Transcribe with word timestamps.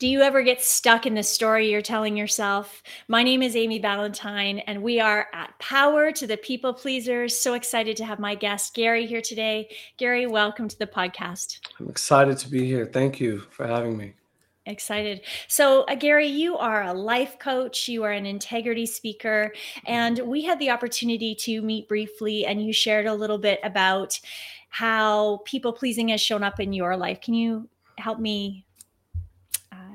Do 0.00 0.08
you 0.08 0.22
ever 0.22 0.40
get 0.40 0.62
stuck 0.62 1.04
in 1.04 1.12
the 1.12 1.22
story 1.22 1.70
you're 1.70 1.82
telling 1.82 2.16
yourself? 2.16 2.82
My 3.06 3.22
name 3.22 3.42
is 3.42 3.54
Amy 3.54 3.78
Ballantyne, 3.78 4.60
and 4.60 4.82
we 4.82 4.98
are 4.98 5.26
at 5.34 5.58
Power 5.58 6.10
to 6.10 6.26
the 6.26 6.38
People 6.38 6.72
Pleasers. 6.72 7.38
So 7.38 7.52
excited 7.52 7.98
to 7.98 8.06
have 8.06 8.18
my 8.18 8.34
guest, 8.34 8.72
Gary, 8.72 9.04
here 9.04 9.20
today. 9.20 9.68
Gary, 9.98 10.26
welcome 10.26 10.68
to 10.68 10.78
the 10.78 10.86
podcast. 10.86 11.58
I'm 11.78 11.90
excited 11.90 12.38
to 12.38 12.48
be 12.48 12.64
here. 12.64 12.86
Thank 12.86 13.20
you 13.20 13.42
for 13.50 13.66
having 13.66 13.94
me. 13.94 14.14
Excited. 14.64 15.20
So, 15.48 15.82
uh, 15.82 15.96
Gary, 15.96 16.28
you 16.28 16.56
are 16.56 16.84
a 16.84 16.94
life 16.94 17.38
coach, 17.38 17.86
you 17.86 18.02
are 18.04 18.12
an 18.12 18.24
integrity 18.24 18.86
speaker, 18.86 19.52
and 19.84 20.18
we 20.20 20.40
had 20.40 20.58
the 20.60 20.70
opportunity 20.70 21.34
to 21.40 21.60
meet 21.60 21.88
briefly, 21.88 22.46
and 22.46 22.64
you 22.64 22.72
shared 22.72 23.04
a 23.04 23.12
little 23.12 23.36
bit 23.36 23.60
about 23.62 24.18
how 24.70 25.42
people 25.44 25.74
pleasing 25.74 26.08
has 26.08 26.22
shown 26.22 26.42
up 26.42 26.58
in 26.58 26.72
your 26.72 26.96
life. 26.96 27.20
Can 27.20 27.34
you 27.34 27.68
help 27.98 28.18
me 28.18 28.64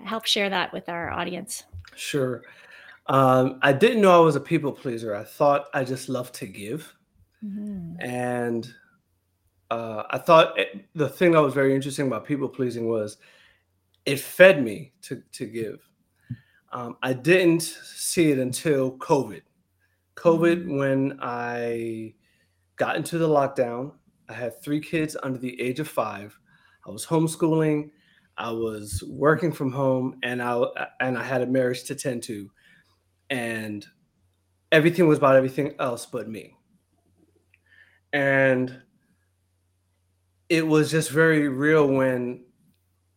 help 0.05 0.25
share 0.25 0.49
that 0.49 0.73
with 0.73 0.89
our 0.89 1.11
audience? 1.11 1.63
Sure. 1.95 2.43
Um, 3.07 3.59
I 3.61 3.71
didn't 3.71 4.01
know 4.01 4.15
I 4.15 4.23
was 4.23 4.35
a 4.35 4.39
people 4.39 4.71
pleaser. 4.71 5.15
I 5.15 5.23
thought 5.23 5.67
I 5.73 5.83
just 5.83 6.09
loved 6.09 6.33
to 6.35 6.47
give. 6.47 6.93
Mm-hmm. 7.43 8.01
And 8.01 8.73
uh, 9.69 10.03
I 10.09 10.17
thought 10.17 10.57
it, 10.57 10.85
the 10.95 11.09
thing 11.09 11.31
that 11.31 11.41
was 11.41 11.53
very 11.53 11.75
interesting 11.75 12.07
about 12.07 12.25
people 12.25 12.49
pleasing 12.49 12.87
was 12.87 13.17
it 14.05 14.19
fed 14.19 14.63
me 14.63 14.93
to, 15.03 15.21
to 15.33 15.45
give. 15.45 15.87
Um, 16.71 16.97
I 17.01 17.13
didn't 17.13 17.61
see 17.61 18.31
it 18.31 18.39
until 18.39 18.97
COVID. 18.97 19.41
COVID, 20.15 20.63
mm-hmm. 20.63 20.77
when 20.77 21.19
I 21.21 22.13
got 22.75 22.95
into 22.95 23.17
the 23.17 23.27
lockdown, 23.27 23.93
I 24.27 24.33
had 24.33 24.61
three 24.61 24.79
kids 24.79 25.15
under 25.21 25.37
the 25.37 25.59
age 25.61 25.79
of 25.79 25.87
five. 25.87 26.37
I 26.87 26.91
was 26.91 27.05
homeschooling. 27.05 27.91
I 28.37 28.51
was 28.51 29.03
working 29.07 29.51
from 29.51 29.71
home 29.71 30.19
and 30.23 30.41
I 30.41 30.63
and 30.99 31.17
I 31.17 31.23
had 31.23 31.41
a 31.41 31.47
marriage 31.47 31.83
to 31.85 31.95
tend 31.95 32.23
to 32.23 32.49
and 33.29 33.85
everything 34.71 35.07
was 35.07 35.17
about 35.17 35.35
everything 35.35 35.73
else 35.79 36.05
but 36.05 36.27
me. 36.27 36.55
And 38.11 38.81
it 40.49 40.65
was 40.65 40.91
just 40.91 41.11
very 41.11 41.47
real 41.47 41.87
when 41.87 42.43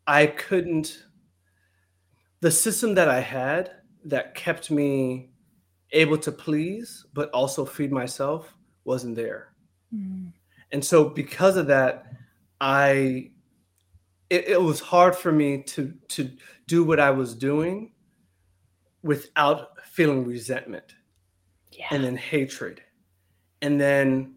I 0.06 0.26
couldn't 0.26 1.04
the 2.40 2.50
system 2.50 2.94
that 2.94 3.08
I 3.08 3.20
had 3.20 3.72
that 4.04 4.34
kept 4.34 4.70
me 4.70 5.30
able 5.92 6.18
to 6.18 6.30
please 6.30 7.06
but 7.12 7.30
also 7.30 7.64
feed 7.64 7.90
myself 7.90 8.54
wasn't 8.84 9.16
there. 9.16 9.52
Mm. 9.94 10.32
And 10.70 10.84
so 10.84 11.08
because 11.08 11.56
of 11.56 11.66
that 11.66 12.06
I 12.60 13.30
it, 14.30 14.48
it 14.48 14.62
was 14.62 14.80
hard 14.80 15.16
for 15.16 15.32
me 15.32 15.62
to 15.62 15.92
to 16.08 16.30
do 16.66 16.84
what 16.84 17.00
I 17.00 17.10
was 17.10 17.34
doing 17.34 17.92
without 19.02 19.78
feeling 19.84 20.24
resentment 20.24 20.94
yeah. 21.72 21.86
and 21.90 22.04
then 22.04 22.16
hatred. 22.16 22.82
And 23.62 23.80
then 23.80 24.34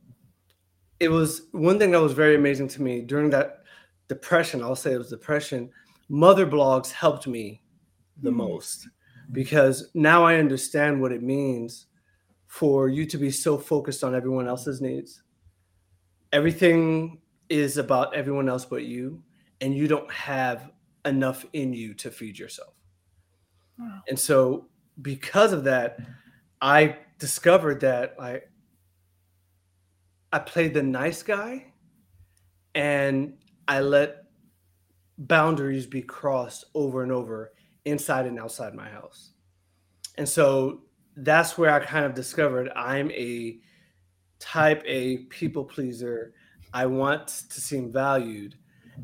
it 0.99 1.09
was 1.09 1.43
one 1.51 1.79
thing 1.79 1.91
that 1.91 2.01
was 2.01 2.13
very 2.13 2.35
amazing 2.35 2.67
to 2.69 2.81
me 2.81 3.01
during 3.01 3.29
that 3.31 3.63
depression. 4.07 4.63
I'll 4.63 4.75
say 4.75 4.93
it 4.93 4.97
was 4.97 5.09
depression. 5.09 5.69
Mother 6.09 6.45
blogs 6.45 6.91
helped 6.91 7.27
me 7.27 7.61
the 8.21 8.31
mm. 8.31 8.35
most 8.35 8.87
because 9.31 9.89
now 9.93 10.25
I 10.25 10.35
understand 10.35 11.01
what 11.01 11.11
it 11.11 11.23
means 11.23 11.87
for 12.47 12.89
you 12.89 13.05
to 13.05 13.17
be 13.17 13.31
so 13.31 13.57
focused 13.57 14.03
on 14.03 14.13
everyone 14.13 14.47
else's 14.47 14.81
needs. 14.81 15.23
Everything 16.33 17.19
is 17.49 17.77
about 17.77 18.13
everyone 18.15 18.47
else 18.47 18.63
but 18.63 18.83
you 18.83 19.21
and 19.61 19.75
you 19.75 19.87
don't 19.87 20.11
have 20.11 20.71
enough 21.05 21.45
in 21.53 21.73
you 21.73 21.93
to 21.93 22.11
feed 22.11 22.37
yourself. 22.37 22.73
Wow. 23.77 24.01
And 24.09 24.19
so 24.19 24.67
because 25.01 25.53
of 25.53 25.63
that, 25.63 25.99
I 26.61 26.97
discovered 27.19 27.79
that 27.81 28.15
I 28.19 28.41
I 30.33 30.39
played 30.39 30.73
the 30.73 30.83
nice 30.83 31.23
guy 31.23 31.73
and 32.73 33.33
I 33.67 33.81
let 33.81 34.23
boundaries 35.17 35.85
be 35.85 36.01
crossed 36.01 36.65
over 36.73 37.03
and 37.03 37.11
over 37.11 37.51
inside 37.85 38.25
and 38.25 38.39
outside 38.39 38.73
my 38.73 38.87
house. 38.89 39.31
And 40.17 40.27
so 40.27 40.83
that's 41.17 41.57
where 41.57 41.71
I 41.71 41.79
kind 41.79 42.05
of 42.05 42.13
discovered 42.13 42.69
I'm 42.75 43.11
a 43.11 43.59
type 44.39 44.81
A 44.85 45.17
people 45.25 45.65
pleaser. 45.65 46.33
I 46.73 46.85
want 46.85 47.27
to 47.27 47.61
seem 47.61 47.91
valued 47.91 48.55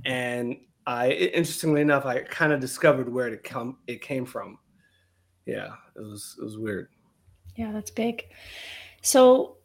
and 0.05 0.57
I 0.85 1.11
interestingly 1.11 1.81
enough, 1.81 2.05
I 2.05 2.21
kind 2.21 2.53
of 2.53 2.59
discovered 2.59 3.11
where 3.11 3.27
it 3.27 3.43
come 3.43 3.77
it 3.87 4.01
came 4.01 4.25
from. 4.25 4.57
Yeah, 5.45 5.73
it 5.95 6.01
was 6.01 6.35
it 6.39 6.43
was 6.43 6.57
weird. 6.57 6.89
Yeah, 7.55 7.71
that's 7.71 7.91
big. 7.91 8.25
So 9.01 9.57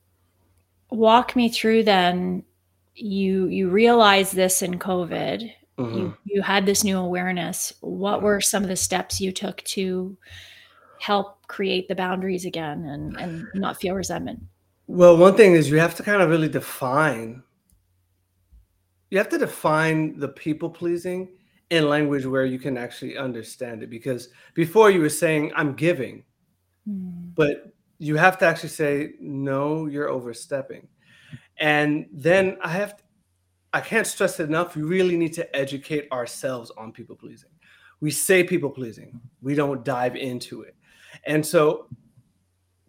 walk 0.90 1.34
me 1.34 1.48
through 1.48 1.84
then 1.84 2.44
you 2.94 3.46
you 3.46 3.68
realized 3.68 4.34
this 4.34 4.62
in 4.62 4.78
COVID. 4.78 5.50
Mm-hmm. 5.78 5.96
You 5.96 6.16
you 6.24 6.42
had 6.42 6.66
this 6.66 6.84
new 6.84 6.98
awareness. 6.98 7.72
What 7.80 8.22
were 8.22 8.40
some 8.40 8.62
of 8.62 8.68
the 8.68 8.76
steps 8.76 9.20
you 9.20 9.32
took 9.32 9.62
to 9.64 10.16
help 11.00 11.46
create 11.46 11.88
the 11.88 11.94
boundaries 11.94 12.44
again 12.44 12.84
and 12.84 13.16
and 13.18 13.46
not 13.54 13.80
feel 13.80 13.94
resentment? 13.94 14.42
Well, 14.86 15.16
one 15.16 15.36
thing 15.36 15.54
is 15.54 15.70
you 15.70 15.78
have 15.78 15.94
to 15.96 16.02
kind 16.02 16.20
of 16.20 16.28
really 16.28 16.48
define 16.48 17.42
you 19.12 19.18
have 19.18 19.28
to 19.28 19.36
define 19.36 20.18
the 20.18 20.28
people 20.28 20.70
pleasing 20.70 21.28
in 21.68 21.86
language 21.86 22.24
where 22.24 22.46
you 22.46 22.58
can 22.58 22.78
actually 22.78 23.18
understand 23.18 23.82
it 23.82 23.90
because 23.90 24.30
before 24.54 24.90
you 24.90 25.00
were 25.00 25.10
saying 25.10 25.52
i'm 25.54 25.74
giving 25.74 26.24
mm. 26.88 27.34
but 27.34 27.74
you 27.98 28.16
have 28.16 28.38
to 28.38 28.46
actually 28.46 28.70
say 28.70 29.12
no 29.20 29.86
you're 29.86 30.08
overstepping. 30.08 30.88
And 31.58 32.06
then 32.10 32.56
i 32.64 32.70
have 32.70 32.96
to, 32.96 33.02
i 33.74 33.82
can't 33.82 34.06
stress 34.06 34.40
it 34.40 34.48
enough 34.48 34.76
we 34.76 34.82
really 34.82 35.18
need 35.18 35.34
to 35.34 35.44
educate 35.54 36.10
ourselves 36.10 36.72
on 36.78 36.90
people 36.90 37.14
pleasing. 37.14 37.50
We 38.00 38.10
say 38.10 38.42
people 38.42 38.70
pleasing 38.70 39.20
we 39.42 39.54
don't 39.54 39.84
dive 39.84 40.16
into 40.16 40.62
it. 40.62 40.74
And 41.24 41.44
so 41.44 41.86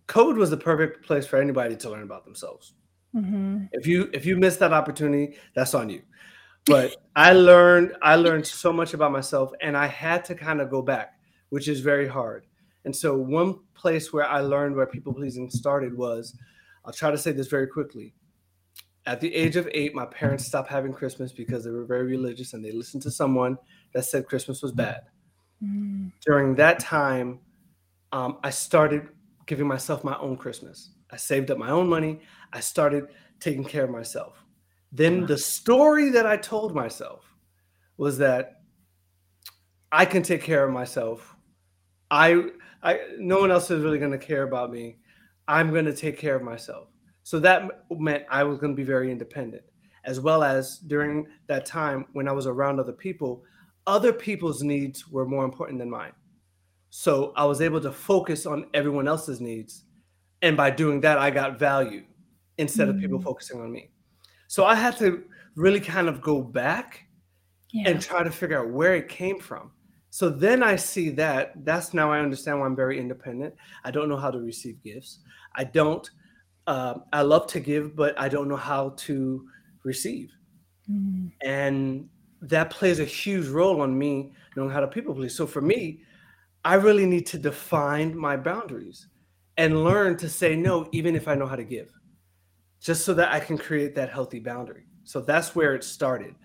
COVID 0.07 0.37
was 0.37 0.51
the 0.51 0.63
perfect 0.71 1.05
place 1.05 1.27
for 1.27 1.35
anybody 1.35 1.75
to 1.75 1.89
learn 1.89 2.03
about 2.03 2.23
themselves 2.23 2.75
mm-hmm. 3.15 3.65
if 3.71 3.85
you 3.87 4.09
if 4.13 4.25
you 4.25 4.35
miss 4.35 4.57
that 4.57 4.73
opportunity 4.73 5.35
that's 5.55 5.73
on 5.73 5.89
you 5.89 6.01
but 6.65 6.95
I 7.15 7.33
learned 7.33 7.93
I 8.01 8.15
learned 8.15 8.47
so 8.47 8.71
much 8.71 8.93
about 8.93 9.11
myself 9.11 9.51
and 9.61 9.75
I 9.75 9.87
had 9.87 10.23
to 10.25 10.35
kind 10.35 10.61
of 10.61 10.69
go 10.69 10.81
back, 10.81 11.13
which 11.49 11.67
is 11.67 11.81
very 11.81 12.07
hard. 12.07 12.45
And 12.85 12.95
so 12.95 13.17
one 13.17 13.59
place 13.73 14.13
where 14.13 14.25
I 14.25 14.39
learned 14.39 14.75
where 14.75 14.85
people 14.85 15.13
pleasing 15.13 15.49
started 15.49 15.95
was 15.95 16.37
I'll 16.85 16.93
try 16.93 17.11
to 17.11 17.17
say 17.17 17.31
this 17.31 17.47
very 17.47 17.67
quickly. 17.67 18.13
At 19.05 19.19
the 19.19 19.33
age 19.35 19.57
of 19.57 19.67
8, 19.71 19.93
my 19.93 20.05
parents 20.05 20.45
stopped 20.45 20.69
having 20.69 20.93
Christmas 20.93 21.33
because 21.33 21.65
they 21.65 21.71
were 21.71 21.85
very 21.85 22.05
religious 22.05 22.53
and 22.53 22.63
they 22.63 22.71
listened 22.71 23.03
to 23.03 23.11
someone 23.11 23.57
that 23.93 24.05
said 24.05 24.27
Christmas 24.27 24.61
was 24.61 24.71
bad. 24.71 25.01
Mm. 25.61 26.11
During 26.25 26.55
that 26.55 26.79
time, 26.79 27.39
um, 28.13 28.37
I 28.43 28.49
started 28.49 29.09
giving 29.45 29.67
myself 29.67 30.05
my 30.05 30.17
own 30.19 30.37
Christmas. 30.37 30.91
I 31.11 31.17
saved 31.17 31.51
up 31.51 31.57
my 31.57 31.69
own 31.69 31.89
money. 31.89 32.21
I 32.53 32.59
started 32.59 33.07
taking 33.39 33.65
care 33.65 33.83
of 33.83 33.89
myself. 33.89 34.37
Then 34.91 35.25
the 35.25 35.37
story 35.37 36.09
that 36.11 36.27
I 36.27 36.37
told 36.37 36.75
myself 36.75 37.25
was 37.97 38.17
that 38.19 38.61
I 39.91 40.05
can 40.05 40.23
take 40.23 40.43
care 40.43 40.63
of 40.63 40.71
myself. 40.71 41.35
I 42.11 42.49
I 42.83 42.99
no 43.17 43.39
one 43.39 43.51
else 43.51 43.71
is 43.71 43.83
really 43.83 43.97
going 43.97 44.11
to 44.11 44.17
care 44.17 44.43
about 44.43 44.71
me. 44.71 44.99
I'm 45.47 45.71
going 45.71 45.85
to 45.85 45.95
take 45.95 46.17
care 46.17 46.35
of 46.35 46.43
myself. 46.43 46.87
So 47.23 47.39
that 47.39 47.85
meant 47.89 48.23
I 48.29 48.43
was 48.43 48.59
going 48.59 48.73
to 48.73 48.77
be 48.77 48.83
very 48.83 49.11
independent, 49.11 49.63
as 50.03 50.19
well 50.19 50.43
as 50.43 50.77
during 50.79 51.27
that 51.47 51.65
time 51.65 52.05
when 52.13 52.27
I 52.27 52.31
was 52.31 52.47
around 52.47 52.79
other 52.79 52.93
people, 52.93 53.43
other 53.87 54.13
people's 54.13 54.61
needs 54.61 55.07
were 55.07 55.25
more 55.25 55.45
important 55.45 55.79
than 55.79 55.89
mine. 55.89 56.13
So 56.91 57.33
I 57.35 57.45
was 57.45 57.61
able 57.61 57.81
to 57.81 57.91
focus 57.91 58.45
on 58.45 58.67
everyone 58.73 59.07
else's 59.07 59.41
needs. 59.41 59.85
And 60.41 60.55
by 60.55 60.69
doing 60.69 61.01
that, 61.01 61.17
I 61.17 61.31
got 61.31 61.57
value 61.57 62.03
instead 62.57 62.87
mm. 62.87 62.91
of 62.91 62.99
people 62.99 63.19
mm. 63.19 63.23
focusing 63.23 63.61
on 63.61 63.71
me. 63.71 63.89
So 64.47 64.65
I 64.65 64.75
had 64.75 64.97
to 64.97 65.23
really 65.55 65.79
kind 65.79 66.07
of 66.07 66.21
go 66.21 66.41
back 66.41 67.05
yeah. 67.71 67.89
and 67.89 68.01
try 68.01 68.23
to 68.23 68.31
figure 68.31 68.59
out 68.59 68.69
where 68.69 68.95
it 68.95 69.09
came 69.09 69.39
from. 69.39 69.71
So 70.09 70.29
then 70.29 70.61
I 70.61 70.75
see 70.75 71.09
that 71.11 71.53
that's 71.65 71.93
now 71.93 72.11
I 72.11 72.19
understand 72.19 72.59
why 72.59 72.67
I'm 72.67 72.75
very 72.75 72.99
independent. 72.99 73.55
I 73.83 73.89
don't 73.89 74.09
know 74.09 74.17
how 74.17 74.29
to 74.29 74.39
receive 74.39 74.81
gifts. 74.83 75.19
I 75.55 75.63
don't. 75.63 76.07
Uh, 76.67 76.95
I 77.11 77.23
love 77.23 77.47
to 77.47 77.59
give, 77.59 77.95
but 77.95 78.17
I 78.19 78.29
don't 78.29 78.47
know 78.47 78.55
how 78.55 78.89
to 78.89 79.47
receive. 79.83 80.29
Mm. 80.89 81.31
And 81.43 82.09
that 82.41 82.69
plays 82.69 82.99
a 82.99 83.05
huge 83.05 83.47
role 83.47 83.81
on 83.81 83.97
me 83.97 84.33
knowing 84.55 84.69
how 84.69 84.81
to 84.81 84.87
people 84.87 85.15
please. 85.15 85.35
So 85.35 85.47
for 85.47 85.61
me, 85.61 86.01
I 86.63 86.75
really 86.75 87.05
need 87.05 87.25
to 87.27 87.39
define 87.39 88.15
my 88.15 88.37
boundaries 88.37 89.07
and 89.57 89.83
learn 89.83 90.15
to 90.17 90.29
say 90.29 90.55
no, 90.55 90.87
even 90.91 91.15
if 91.15 91.27
I 91.27 91.35
know 91.35 91.47
how 91.47 91.55
to 91.55 91.63
give 91.63 91.89
just 92.83 93.05
so 93.05 93.13
that 93.13 93.31
I 93.31 93.39
can 93.39 93.57
create 93.57 93.95
that 93.95 94.11
healthy 94.11 94.39
boundary. 94.39 94.83
So 95.05 95.21
that's 95.21 95.55
where 95.55 95.73
it 95.73 95.83
started. 95.83 96.35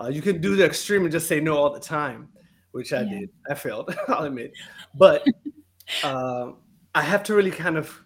Uh, 0.00 0.08
you 0.08 0.22
can 0.22 0.40
do 0.40 0.56
the 0.56 0.64
extreme 0.64 1.02
and 1.02 1.12
just 1.12 1.28
say 1.28 1.40
no 1.40 1.56
all 1.56 1.72
the 1.72 1.78
time, 1.78 2.30
which 2.72 2.92
I 2.92 3.02
yeah. 3.02 3.20
did. 3.20 3.30
I 3.50 3.54
failed, 3.54 3.94
I'll 4.08 4.24
admit. 4.24 4.52
But 4.94 5.26
um, 6.02 6.56
I 6.94 7.02
have 7.02 7.22
to 7.24 7.34
really 7.34 7.50
kind 7.50 7.76
of 7.76 8.02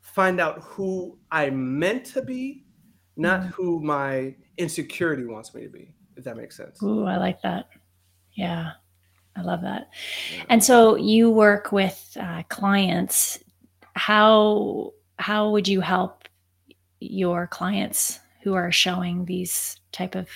find 0.00 0.40
out 0.40 0.62
who 0.62 1.18
I 1.30 1.50
meant 1.50 2.06
to 2.06 2.22
be, 2.22 2.64
not 3.16 3.40
mm-hmm. 3.40 3.50
who 3.50 3.80
my 3.80 4.34
insecurity 4.56 5.26
wants 5.26 5.54
me 5.54 5.62
to 5.62 5.68
be, 5.68 5.94
if 6.16 6.24
that 6.24 6.36
makes 6.36 6.56
sense. 6.56 6.82
Ooh, 6.82 7.04
I 7.04 7.18
like 7.18 7.42
that. 7.42 7.68
Yeah, 8.32 8.72
I 9.36 9.42
love 9.42 9.60
that. 9.62 9.90
Yeah. 10.34 10.44
And 10.48 10.64
so 10.64 10.96
you 10.96 11.30
work 11.30 11.72
with 11.72 12.16
uh, 12.18 12.42
clients. 12.48 13.38
How 13.94 14.92
how 15.18 15.50
would 15.50 15.66
you 15.66 15.80
help 15.80 16.17
your 17.00 17.46
clients 17.46 18.20
who 18.42 18.54
are 18.54 18.72
showing 18.72 19.24
these 19.24 19.80
type 19.92 20.14
of 20.14 20.28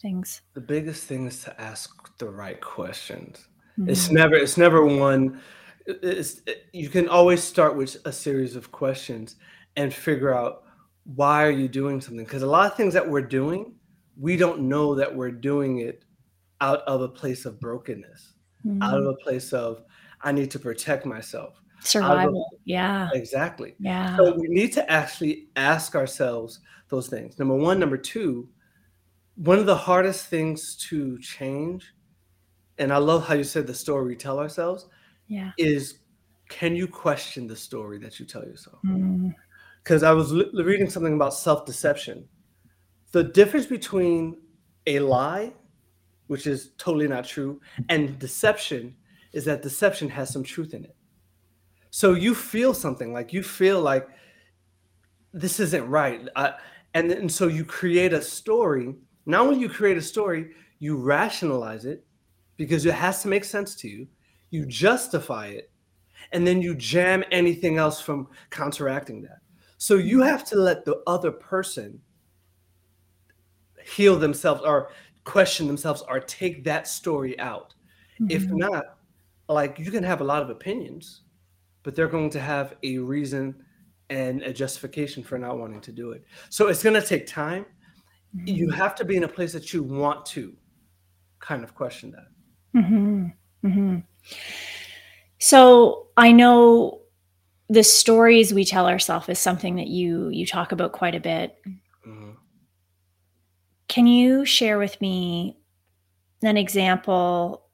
things? 0.00 0.42
The 0.54 0.60
biggest 0.60 1.04
thing 1.04 1.26
is 1.26 1.42
to 1.44 1.60
ask 1.60 2.16
the 2.18 2.28
right 2.28 2.60
questions. 2.60 3.48
Mm-hmm. 3.78 3.90
It's 3.90 4.10
never 4.10 4.34
it's 4.34 4.56
never 4.56 4.84
one 4.84 5.40
it's, 5.86 6.42
you 6.72 6.88
can 6.88 7.08
always 7.08 7.42
start 7.42 7.76
with 7.76 7.96
a 8.04 8.12
series 8.12 8.56
of 8.56 8.72
questions 8.72 9.36
and 9.76 9.92
figure 9.92 10.34
out 10.34 10.64
why 11.04 11.44
are 11.44 11.50
you 11.50 11.68
doing 11.68 12.00
something 12.00 12.24
because 12.24 12.42
a 12.42 12.46
lot 12.46 12.70
of 12.70 12.76
things 12.76 12.92
that 12.94 13.08
we're 13.08 13.20
doing 13.20 13.74
we 14.18 14.36
don't 14.36 14.60
know 14.60 14.94
that 14.94 15.14
we're 15.14 15.30
doing 15.30 15.78
it 15.78 16.04
out 16.60 16.80
of 16.80 17.02
a 17.02 17.08
place 17.08 17.44
of 17.44 17.60
brokenness 17.60 18.32
mm-hmm. 18.64 18.82
out 18.82 18.98
of 18.98 19.06
a 19.06 19.14
place 19.14 19.52
of 19.52 19.84
i 20.22 20.32
need 20.32 20.50
to 20.50 20.58
protect 20.58 21.06
myself 21.06 21.60
survival. 21.86 22.48
A, 22.52 22.56
yeah. 22.64 23.08
Exactly. 23.14 23.74
Yeah. 23.78 24.16
so 24.16 24.34
we 24.36 24.48
need 24.48 24.72
to 24.74 24.90
actually 24.90 25.48
ask 25.56 25.94
ourselves 25.94 26.60
those 26.88 27.08
things. 27.08 27.38
Number 27.38 27.54
one 27.54 27.78
number 27.78 27.96
two 27.96 28.48
one 29.36 29.58
of 29.58 29.66
the 29.66 29.76
hardest 29.76 30.26
things 30.28 30.74
to 30.76 31.18
change 31.18 31.92
and 32.78 32.92
i 32.92 32.96
love 32.96 33.26
how 33.26 33.34
you 33.34 33.44
said 33.44 33.66
the 33.66 33.74
story 33.74 34.06
we 34.06 34.16
tell 34.16 34.38
ourselves 34.38 34.86
yeah. 35.28 35.52
is 35.58 35.98
can 36.48 36.74
you 36.76 36.86
question 36.86 37.46
the 37.46 37.56
story 37.56 37.98
that 37.98 38.20
you 38.20 38.26
tell 38.26 38.44
yourself? 38.44 38.78
Because 39.82 40.02
mm. 40.02 40.06
i 40.06 40.12
was 40.12 40.32
li- 40.32 40.50
reading 40.54 40.88
something 40.88 41.14
about 41.14 41.34
self-deception. 41.34 42.26
The 43.12 43.24
difference 43.24 43.66
between 43.66 44.36
a 44.86 45.00
lie 45.00 45.52
which 46.28 46.46
is 46.46 46.70
totally 46.78 47.08
not 47.08 47.24
true 47.24 47.60
and 47.88 48.18
deception 48.18 48.94
is 49.32 49.44
that 49.44 49.62
deception 49.62 50.08
has 50.08 50.32
some 50.32 50.42
truth 50.42 50.74
in 50.74 50.84
it 50.84 50.95
so 51.96 52.12
you 52.14 52.34
feel 52.34 52.74
something 52.74 53.12
like 53.12 53.32
you 53.32 53.42
feel 53.42 53.80
like 53.80 54.08
this 55.32 55.60
isn't 55.60 55.86
right 55.88 56.28
I, 56.36 56.54
and, 56.94 57.10
and 57.10 57.30
so 57.30 57.46
you 57.48 57.64
create 57.64 58.12
a 58.12 58.22
story 58.22 58.94
not 59.24 59.46
only 59.46 59.60
you 59.60 59.68
create 59.68 59.96
a 59.96 60.02
story 60.02 60.50
you 60.78 60.96
rationalize 60.96 61.84
it 61.84 62.04
because 62.56 62.86
it 62.86 62.94
has 62.94 63.22
to 63.22 63.28
make 63.28 63.44
sense 63.44 63.74
to 63.76 63.88
you 63.88 64.06
you 64.50 64.66
justify 64.66 65.46
it, 65.48 65.70
and 66.32 66.46
then 66.46 66.62
you 66.62 66.74
jam 66.74 67.24
anything 67.30 67.78
else 67.78 68.00
from 68.00 68.28
counteracting 68.50 69.22
that. 69.22 69.38
So 69.78 69.96
you 69.96 70.22
have 70.22 70.44
to 70.46 70.56
let 70.56 70.84
the 70.84 71.02
other 71.06 71.30
person 71.30 72.00
heal 73.84 74.16
themselves 74.16 74.62
or 74.64 74.90
question 75.24 75.66
themselves 75.66 76.02
or 76.08 76.20
take 76.20 76.64
that 76.64 76.88
story 76.88 77.38
out. 77.38 77.74
Mm-hmm. 78.20 78.30
If 78.30 78.46
not, 78.46 78.96
like 79.48 79.78
you 79.78 79.90
can 79.90 80.04
have 80.04 80.20
a 80.20 80.24
lot 80.24 80.42
of 80.42 80.50
opinions, 80.50 81.22
but 81.86 81.94
they're 81.94 82.08
going 82.08 82.28
to 82.28 82.40
have 82.40 82.74
a 82.82 82.98
reason 82.98 83.54
and 84.10 84.42
a 84.42 84.52
justification 84.52 85.22
for 85.22 85.38
not 85.38 85.56
wanting 85.56 85.80
to 85.80 85.92
do 85.92 86.10
it. 86.10 86.24
So 86.50 86.66
it's 86.66 86.82
going 86.82 87.00
to 87.00 87.06
take 87.06 87.28
time. 87.28 87.64
Mm-hmm. 88.36 88.48
You 88.48 88.70
have 88.70 88.96
to 88.96 89.04
be 89.04 89.14
in 89.14 89.22
a 89.22 89.28
place 89.28 89.52
that 89.52 89.72
you 89.72 89.84
want 89.84 90.26
to 90.26 90.52
kind 91.38 91.62
of 91.62 91.76
question 91.76 92.10
that. 92.10 92.80
Mm-hmm. 92.80 93.26
mm-hmm. 93.64 93.98
So 95.38 96.08
I 96.16 96.32
know 96.32 97.02
the 97.68 97.84
stories 97.84 98.52
we 98.52 98.64
tell 98.64 98.88
ourselves 98.88 99.28
is 99.28 99.38
something 99.38 99.76
that 99.76 99.86
you 99.86 100.28
you 100.30 100.44
talk 100.44 100.72
about 100.72 100.90
quite 100.90 101.14
a 101.14 101.20
bit. 101.20 101.56
Mm-hmm. 102.04 102.30
Can 103.86 104.08
you 104.08 104.44
share 104.44 104.78
with 104.78 105.00
me 105.00 105.56
an 106.42 106.56
example? 106.56 107.65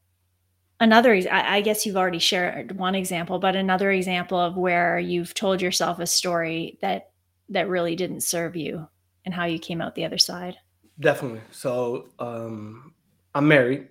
Another, 0.83 1.15
I, 1.31 1.59
I 1.59 1.61
guess 1.61 1.87
you've 1.87 1.97
already 1.97 2.19
shared 2.19 2.77
one 2.77 2.97
example, 2.97 3.39
but 3.39 3.55
another 3.55 3.93
example 3.93 4.37
of 4.37 4.57
where 4.57 4.99
you've 4.99 5.33
told 5.33 5.63
yourself 5.63 6.01
a 6.01 6.09
story 6.09 6.77
that 6.83 7.11
that 7.51 7.69
really 7.69 7.95
didn't 7.95 8.23
serve 8.23 8.57
you 8.57 8.89
and 9.25 9.33
how 9.33 9.45
you 9.45 9.61
came 9.61 9.81
out 9.81 9.95
the 9.95 10.05
other 10.05 10.19
side. 10.19 10.57
Definitely. 10.99 11.43
So 11.53 12.09
um, 12.19 12.95
I'm 13.33 13.47
married. 13.47 13.91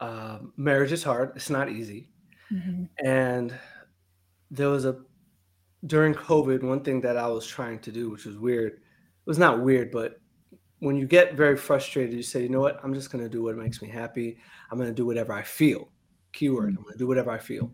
Uh, 0.00 0.38
marriage 0.56 0.92
is 0.92 1.02
hard. 1.02 1.32
It's 1.36 1.50
not 1.50 1.68
easy. 1.68 2.08
Mm-hmm. 2.50 2.84
And 3.04 3.54
there 4.50 4.70
was 4.70 4.86
a 4.86 4.96
during 5.84 6.14
COVID, 6.14 6.62
one 6.62 6.80
thing 6.80 7.02
that 7.02 7.18
I 7.18 7.26
was 7.26 7.46
trying 7.46 7.80
to 7.80 7.92
do, 7.92 8.08
which 8.08 8.24
was 8.24 8.38
weird, 8.38 8.72
it 8.72 9.26
was 9.26 9.38
not 9.38 9.60
weird, 9.60 9.90
but 9.90 10.22
when 10.78 10.96
you 10.96 11.06
get 11.06 11.34
very 11.34 11.58
frustrated, 11.58 12.14
you 12.14 12.22
say, 12.22 12.44
you 12.44 12.48
know 12.48 12.60
what, 12.60 12.80
I'm 12.82 12.94
just 12.94 13.10
gonna 13.10 13.28
do 13.28 13.42
what 13.42 13.56
makes 13.56 13.82
me 13.82 13.90
happy. 13.90 14.38
I'm 14.70 14.78
gonna 14.78 14.94
do 14.94 15.04
whatever 15.04 15.34
I 15.34 15.42
feel. 15.42 15.90
Keyword, 16.34 16.70
mm-hmm. 16.70 16.78
I'm 16.78 16.84
gonna 16.84 16.96
do 16.98 17.06
whatever 17.06 17.30
I 17.30 17.38
feel. 17.38 17.70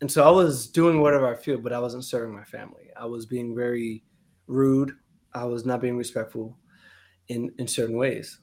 And 0.00 0.10
so 0.10 0.26
I 0.26 0.30
was 0.30 0.66
doing 0.66 1.00
whatever 1.00 1.32
I 1.32 1.36
feel, 1.36 1.58
but 1.58 1.72
I 1.72 1.78
wasn't 1.78 2.04
serving 2.04 2.34
my 2.34 2.44
family. 2.44 2.90
I 2.96 3.06
was 3.06 3.26
being 3.26 3.54
very 3.54 4.04
rude. 4.46 4.92
I 5.32 5.44
was 5.44 5.64
not 5.64 5.80
being 5.80 5.96
respectful 5.96 6.56
in 7.28 7.52
in 7.58 7.66
certain 7.66 7.96
ways. 7.96 8.38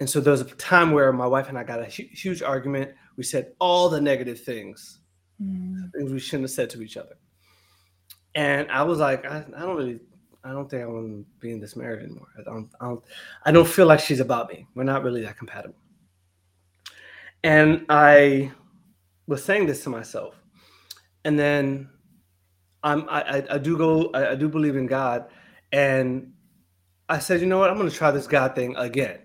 And 0.00 0.08
so 0.08 0.20
there 0.20 0.30
was 0.30 0.42
a 0.42 0.44
time 0.44 0.92
where 0.92 1.12
my 1.12 1.26
wife 1.26 1.48
and 1.48 1.58
I 1.58 1.64
got 1.64 1.80
a 1.80 1.84
hu- 1.84 2.08
huge 2.12 2.42
argument. 2.42 2.92
We 3.16 3.24
said 3.24 3.52
all 3.58 3.88
the 3.88 4.00
negative 4.00 4.40
things, 4.40 5.00
mm. 5.42 5.92
things 5.92 6.12
we 6.12 6.20
shouldn't 6.20 6.44
have 6.44 6.52
said 6.52 6.70
to 6.70 6.82
each 6.82 6.96
other. 6.96 7.16
And 8.34 8.70
I 8.70 8.82
was 8.84 8.98
like, 8.98 9.24
I, 9.24 9.44
I 9.56 9.60
don't 9.60 9.76
really, 9.76 9.98
I 10.44 10.52
don't 10.52 10.70
think 10.70 10.82
I 10.84 10.86
want 10.86 11.08
to 11.08 11.26
be 11.40 11.50
in 11.50 11.58
this 11.60 11.74
marriage 11.74 12.04
anymore. 12.04 12.28
I 12.38 12.42
don't, 12.44 12.70
I 12.80 12.84
don't, 12.84 13.04
I 13.46 13.50
don't 13.50 13.66
feel 13.66 13.86
like 13.86 13.98
she's 13.98 14.20
about 14.20 14.48
me. 14.48 14.66
We're 14.76 14.84
not 14.84 15.02
really 15.02 15.22
that 15.22 15.36
compatible. 15.36 15.74
And 17.44 17.86
I 17.88 18.52
was 19.26 19.44
saying 19.44 19.66
this 19.66 19.84
to 19.84 19.90
myself, 19.90 20.34
and 21.24 21.38
then 21.38 21.88
I'm, 22.82 23.08
I, 23.08 23.44
I 23.50 23.58
do 23.58 23.76
go, 23.76 24.10
I, 24.12 24.32
I 24.32 24.34
do 24.34 24.48
believe 24.48 24.76
in 24.76 24.86
God, 24.86 25.26
and 25.72 26.32
I 27.08 27.18
said, 27.18 27.40
you 27.40 27.46
know 27.46 27.58
what, 27.58 27.70
I'm 27.70 27.78
going 27.78 27.88
to 27.88 27.94
try 27.94 28.10
this 28.10 28.26
God 28.26 28.54
thing 28.54 28.76
again. 28.76 29.20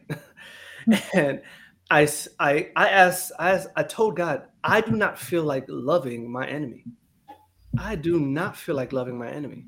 and 1.14 1.42
I, 1.92 2.08
I, 2.40 2.70
I 2.76 2.90
asked, 2.90 3.32
I, 3.38 3.52
asked, 3.52 3.68
I 3.76 3.84
told 3.84 4.16
God, 4.16 4.44
I 4.64 4.82
do 4.82 4.92
not 4.92 5.20
feel 5.20 5.44
like 5.44 5.66
loving 5.68 6.32
my 6.32 6.48
enemy. 6.48 6.86
I 7.78 7.96
do 7.96 8.20
not 8.20 8.56
feel 8.56 8.76
like 8.76 8.94
loving 8.94 9.18
my 9.18 9.30
enemy. 9.30 9.66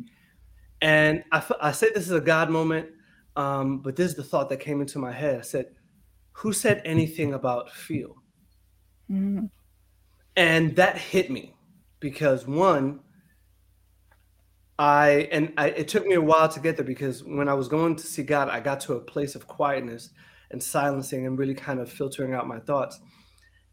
And 0.82 1.24
I, 1.32 1.44
I 1.62 1.72
say 1.72 1.90
this 1.94 2.06
is 2.06 2.12
a 2.12 2.22
God 2.22 2.50
moment, 2.50 2.90
um, 3.36 3.80
but 3.80 3.96
this 3.96 4.12
is 4.12 4.16
the 4.16 4.24
thought 4.24 4.50
that 4.50 4.60
came 4.60 4.80
into 4.80 5.00
my 5.00 5.12
head. 5.12 5.40
I 5.40 5.42
said, 5.42 5.68
Who 6.34 6.54
said 6.54 6.82
anything 6.86 7.34
about 7.34 7.72
feel? 7.72 8.16
Mm-hmm. 9.12 9.46
And 10.36 10.76
that 10.76 10.98
hit 10.98 11.32
me 11.32 11.56
because 12.00 12.46
one, 12.48 13.00
I 14.78 15.30
and 15.32 15.54
I, 15.58 15.70
it 15.70 15.88
took 15.88 16.06
me 16.06 16.16
a 16.16 16.22
while 16.22 16.50
to 16.50 16.60
get 16.60 16.76
there 16.76 16.86
because 16.86 17.24
when 17.24 17.48
I 17.48 17.54
was 17.54 17.68
going 17.68 17.96
to 17.96 18.06
see 18.06 18.24
God, 18.24 18.50
I 18.50 18.60
got 18.60 18.82
to 18.82 18.94
a 18.94 19.00
place 19.00 19.36
of 19.36 19.48
quietness 19.48 20.10
and 20.52 20.62
silencing 20.62 21.26
and 21.26 21.40
really 21.40 21.54
kind 21.54 21.80
of 21.80 21.90
filtering 21.92 22.34
out 22.34 22.48
my 22.48 22.60
thoughts. 22.60 23.00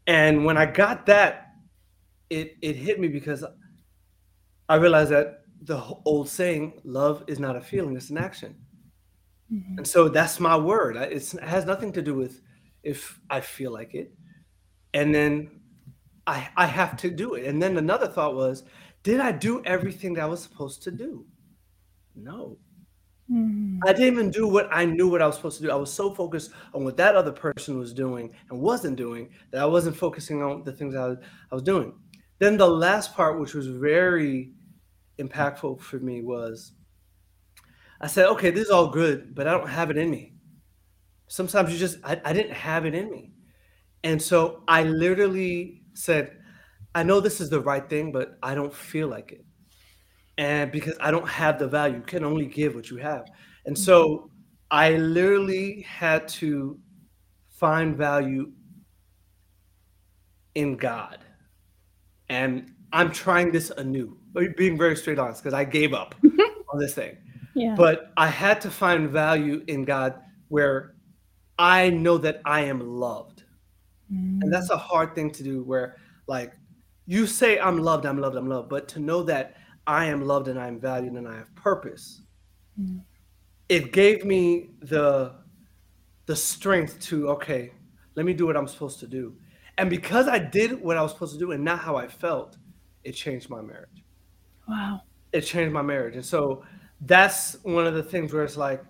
And 0.07 0.45
when 0.45 0.57
I 0.57 0.65
got 0.65 1.05
that, 1.07 1.49
it 2.29 2.55
it 2.61 2.75
hit 2.75 2.99
me 2.99 3.09
because 3.09 3.43
I 4.69 4.75
realized 4.75 5.11
that 5.11 5.41
the 5.61 5.81
old 6.05 6.29
saying, 6.29 6.81
"Love 6.83 7.23
is 7.27 7.39
not 7.39 7.57
a 7.57 7.61
feeling; 7.61 7.97
it's 7.97 8.09
an 8.09 8.17
action." 8.17 8.55
Mm-hmm. 9.51 9.79
And 9.79 9.87
so 9.87 10.07
that's 10.07 10.39
my 10.39 10.55
word. 10.55 10.95
It's, 10.95 11.33
it 11.33 11.43
has 11.43 11.65
nothing 11.65 11.91
to 11.93 12.01
do 12.01 12.15
with 12.15 12.41
if 12.81 13.19
I 13.29 13.41
feel 13.41 13.71
like 13.71 13.93
it, 13.93 14.13
and 14.93 15.13
then 15.13 15.61
I 16.25 16.49
I 16.55 16.65
have 16.65 16.97
to 16.97 17.09
do 17.09 17.33
it. 17.35 17.45
And 17.45 17.61
then 17.61 17.77
another 17.77 18.07
thought 18.07 18.35
was, 18.35 18.63
did 19.03 19.19
I 19.19 19.31
do 19.31 19.63
everything 19.65 20.13
that 20.15 20.23
I 20.23 20.27
was 20.27 20.41
supposed 20.41 20.83
to 20.83 20.91
do? 20.91 21.25
No. 22.15 22.57
Mm. 23.31 23.79
I 23.85 23.93
didn't 23.93 24.13
even 24.13 24.31
do 24.31 24.47
what 24.47 24.67
I 24.71 24.85
knew 24.85 25.09
what 25.09 25.21
I 25.21 25.27
was 25.27 25.35
supposed 25.35 25.57
to 25.57 25.63
do. 25.63 25.71
I 25.71 25.75
was 25.75 25.91
so 25.91 26.13
focused 26.13 26.51
on 26.73 26.83
what 26.83 26.97
that 26.97 27.15
other 27.15 27.31
person 27.31 27.77
was 27.77 27.93
doing 27.93 28.31
and 28.49 28.59
wasn't 28.59 28.97
doing 28.97 29.29
that 29.51 29.61
I 29.61 29.65
wasn't 29.65 29.95
focusing 29.95 30.43
on 30.43 30.63
the 30.63 30.73
things 30.73 30.95
I 30.95 31.07
was, 31.07 31.17
I 31.51 31.55
was 31.55 31.63
doing. 31.63 31.93
Then 32.39 32.57
the 32.57 32.67
last 32.67 33.13
part, 33.13 33.39
which 33.39 33.53
was 33.53 33.67
very 33.67 34.51
impactful 35.19 35.79
for 35.79 35.99
me, 35.99 36.21
was 36.21 36.73
I 38.01 38.07
said, 38.07 38.27
okay, 38.27 38.49
this 38.49 38.65
is 38.65 38.71
all 38.71 38.89
good, 38.89 39.33
but 39.33 39.47
I 39.47 39.51
don't 39.51 39.69
have 39.69 39.89
it 39.89 39.97
in 39.97 40.09
me. 40.09 40.33
Sometimes 41.27 41.71
you 41.71 41.79
just, 41.79 41.97
I, 42.03 42.19
I 42.25 42.33
didn't 42.33 42.53
have 42.53 42.85
it 42.85 42.93
in 42.93 43.09
me. 43.09 43.32
And 44.03 44.21
so 44.21 44.63
I 44.67 44.83
literally 44.83 45.81
said, 45.93 46.37
I 46.95 47.03
know 47.03 47.19
this 47.19 47.41
is 47.41 47.49
the 47.49 47.59
right 47.59 47.87
thing, 47.89 48.11
but 48.11 48.37
I 48.43 48.53
don't 48.55 48.73
feel 48.73 49.07
like 49.07 49.31
it 49.31 49.45
and 50.37 50.71
because 50.71 50.95
I 50.99 51.11
don't 51.11 51.27
have 51.27 51.59
the 51.59 51.67
value, 51.67 51.97
you 51.97 52.01
can 52.01 52.23
only 52.23 52.45
give 52.45 52.75
what 52.75 52.89
you 52.89 52.97
have. 52.97 53.27
And 53.65 53.77
so 53.77 54.07
mm-hmm. 54.07 54.27
I 54.71 54.91
literally 54.97 55.81
had 55.81 56.27
to 56.29 56.79
find 57.49 57.95
value 57.95 58.51
in 60.55 60.75
God. 60.75 61.19
And 62.29 62.71
I'm 62.91 63.11
trying 63.11 63.51
this 63.51 63.69
anew, 63.71 64.17
being 64.57 64.77
very 64.77 64.95
straight 64.95 65.19
honest, 65.19 65.43
because 65.43 65.53
I 65.53 65.63
gave 65.65 65.93
up 65.93 66.15
on 66.73 66.79
this 66.79 66.95
thing. 66.95 67.17
Yeah. 67.55 67.75
But 67.75 68.11
I 68.17 68.27
had 68.27 68.61
to 68.61 68.71
find 68.71 69.09
value 69.09 69.63
in 69.67 69.85
God 69.85 70.19
where 70.47 70.95
I 71.59 71.91
know 71.91 72.17
that 72.17 72.41
I 72.45 72.61
am 72.61 72.79
loved. 72.79 73.32
Mm. 74.13 74.41
And 74.41 74.53
that's 74.53 74.69
a 74.69 74.77
hard 74.77 75.15
thing 75.15 75.31
to 75.31 75.43
do 75.43 75.63
where 75.63 75.97
like 76.27 76.53
you 77.05 77.27
say 77.27 77.59
I'm 77.59 77.79
loved, 77.79 78.05
I'm 78.05 78.19
loved, 78.19 78.35
I'm 78.35 78.47
loved, 78.47 78.69
but 78.69 78.87
to 78.89 78.99
know 78.99 79.23
that 79.23 79.55
I 79.87 80.05
am 80.05 80.25
loved 80.25 80.47
and 80.47 80.59
I 80.59 80.67
am 80.67 80.79
valued 80.79 81.13
and 81.13 81.27
I 81.27 81.35
have 81.35 81.53
purpose. 81.55 82.21
Mm. 82.79 83.01
It 83.69 83.91
gave 83.91 84.23
me 84.25 84.69
the 84.81 85.35
the 86.25 86.35
strength 86.35 86.99
to 87.01 87.29
okay, 87.29 87.71
let 88.15 88.25
me 88.25 88.33
do 88.33 88.45
what 88.45 88.55
I'm 88.55 88.67
supposed 88.67 88.99
to 89.01 89.07
do. 89.07 89.35
And 89.77 89.89
because 89.89 90.27
I 90.27 90.39
did 90.39 90.81
what 90.81 90.97
I 90.97 91.01
was 91.01 91.11
supposed 91.11 91.33
to 91.33 91.39
do 91.39 91.51
and 91.51 91.63
not 91.63 91.79
how 91.79 91.95
I 91.95 92.07
felt, 92.07 92.57
it 93.03 93.13
changed 93.13 93.49
my 93.49 93.61
marriage. 93.61 94.03
Wow. 94.67 95.01
It 95.31 95.41
changed 95.41 95.73
my 95.73 95.81
marriage. 95.81 96.15
And 96.15 96.23
so 96.23 96.63
that's 97.01 97.57
one 97.63 97.87
of 97.87 97.95
the 97.95 98.03
things 98.03 98.31
where 98.31 98.43
it's 98.43 98.55
like 98.55 98.83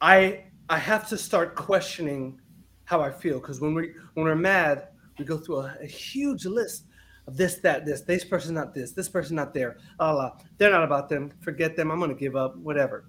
I 0.00 0.44
I 0.68 0.78
have 0.78 1.08
to 1.08 1.16
start 1.16 1.56
questioning 1.56 2.40
how 2.88 3.02
I 3.02 3.10
feel 3.10 3.38
because 3.38 3.60
when 3.60 3.74
we 3.74 3.92
when 4.14 4.24
we're 4.24 4.34
mad, 4.34 4.88
we 5.18 5.24
go 5.26 5.36
through 5.36 5.58
a, 5.58 5.76
a, 5.82 5.86
huge 5.86 6.46
list 6.46 6.84
of 7.26 7.36
this, 7.36 7.56
that, 7.56 7.84
this. 7.84 8.00
This 8.00 8.24
person 8.24 8.54
not 8.54 8.72
this. 8.72 8.92
This 8.92 9.10
person 9.10 9.36
not 9.36 9.52
there. 9.52 9.76
Allah, 10.00 10.38
they're 10.56 10.70
not 10.70 10.84
about 10.84 11.10
them. 11.10 11.30
Forget 11.42 11.76
them. 11.76 11.90
I'm 11.90 12.00
gonna 12.00 12.14
give 12.14 12.34
up. 12.34 12.56
Whatever. 12.56 13.04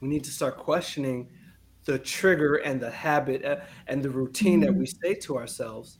We 0.00 0.08
need 0.08 0.22
to 0.24 0.30
start 0.30 0.58
questioning 0.58 1.30
the 1.84 1.98
trigger 1.98 2.56
and 2.56 2.78
the 2.78 2.90
habit 2.90 3.42
uh, 3.42 3.56
and 3.86 4.02
the 4.02 4.10
routine 4.10 4.60
mm-hmm. 4.60 4.66
that 4.66 4.78
we 4.78 4.84
say 4.84 5.14
to 5.14 5.38
ourselves 5.38 5.98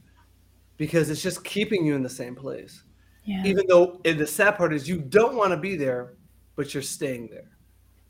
because 0.77 1.09
it's 1.09 1.23
just 1.23 1.43
keeping 1.45 1.87
you 1.87 1.95
in 1.95 2.03
the 2.03 2.11
same 2.11 2.35
place. 2.35 2.85
Yeah. 3.25 3.43
Even 3.47 3.65
though 3.67 3.99
the 4.05 4.27
sad 4.27 4.59
part 4.59 4.75
is 4.75 4.87
you 4.87 4.99
don't 4.99 5.37
want 5.37 5.53
to 5.53 5.57
be 5.57 5.75
there, 5.75 6.17
but 6.55 6.75
you're 6.75 6.83
staying 6.83 7.29
there. 7.29 7.49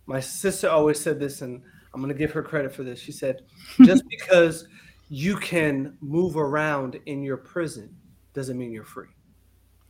My 0.07 0.19
sister 0.19 0.69
always 0.69 0.99
said 0.99 1.21
this, 1.21 1.43
and 1.43 1.63
I'm 1.95 2.01
going 2.01 2.13
to 2.13 2.19
give 2.19 2.33
her 2.33 2.43
credit 2.43 2.75
for 2.75 2.83
this. 2.83 2.99
She 2.99 3.13
said, 3.13 3.43
just 3.85 4.05
because 4.09 4.67
you 5.09 5.37
can 5.37 5.97
move 6.01 6.37
around 6.37 6.99
in 7.07 7.23
your 7.23 7.37
prison 7.37 7.95
doesn't 8.33 8.57
mean 8.57 8.73
you're 8.73 8.85
free. 8.85 9.09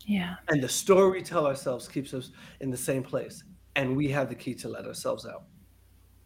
Yeah. 0.05 0.35
And 0.49 0.63
the 0.63 0.69
story 0.69 1.19
we 1.19 1.23
tell 1.23 1.47
ourselves 1.47 1.87
keeps 1.87 2.13
us 2.13 2.31
in 2.61 2.71
the 2.71 2.77
same 2.77 3.03
place. 3.03 3.45
And 3.77 3.97
we 3.97 4.09
have 4.09 4.29
the 4.29 4.35
key 4.35 4.55
to 4.57 4.69
let 4.69 4.85
ourselves 4.85 5.27
out. 5.27 5.45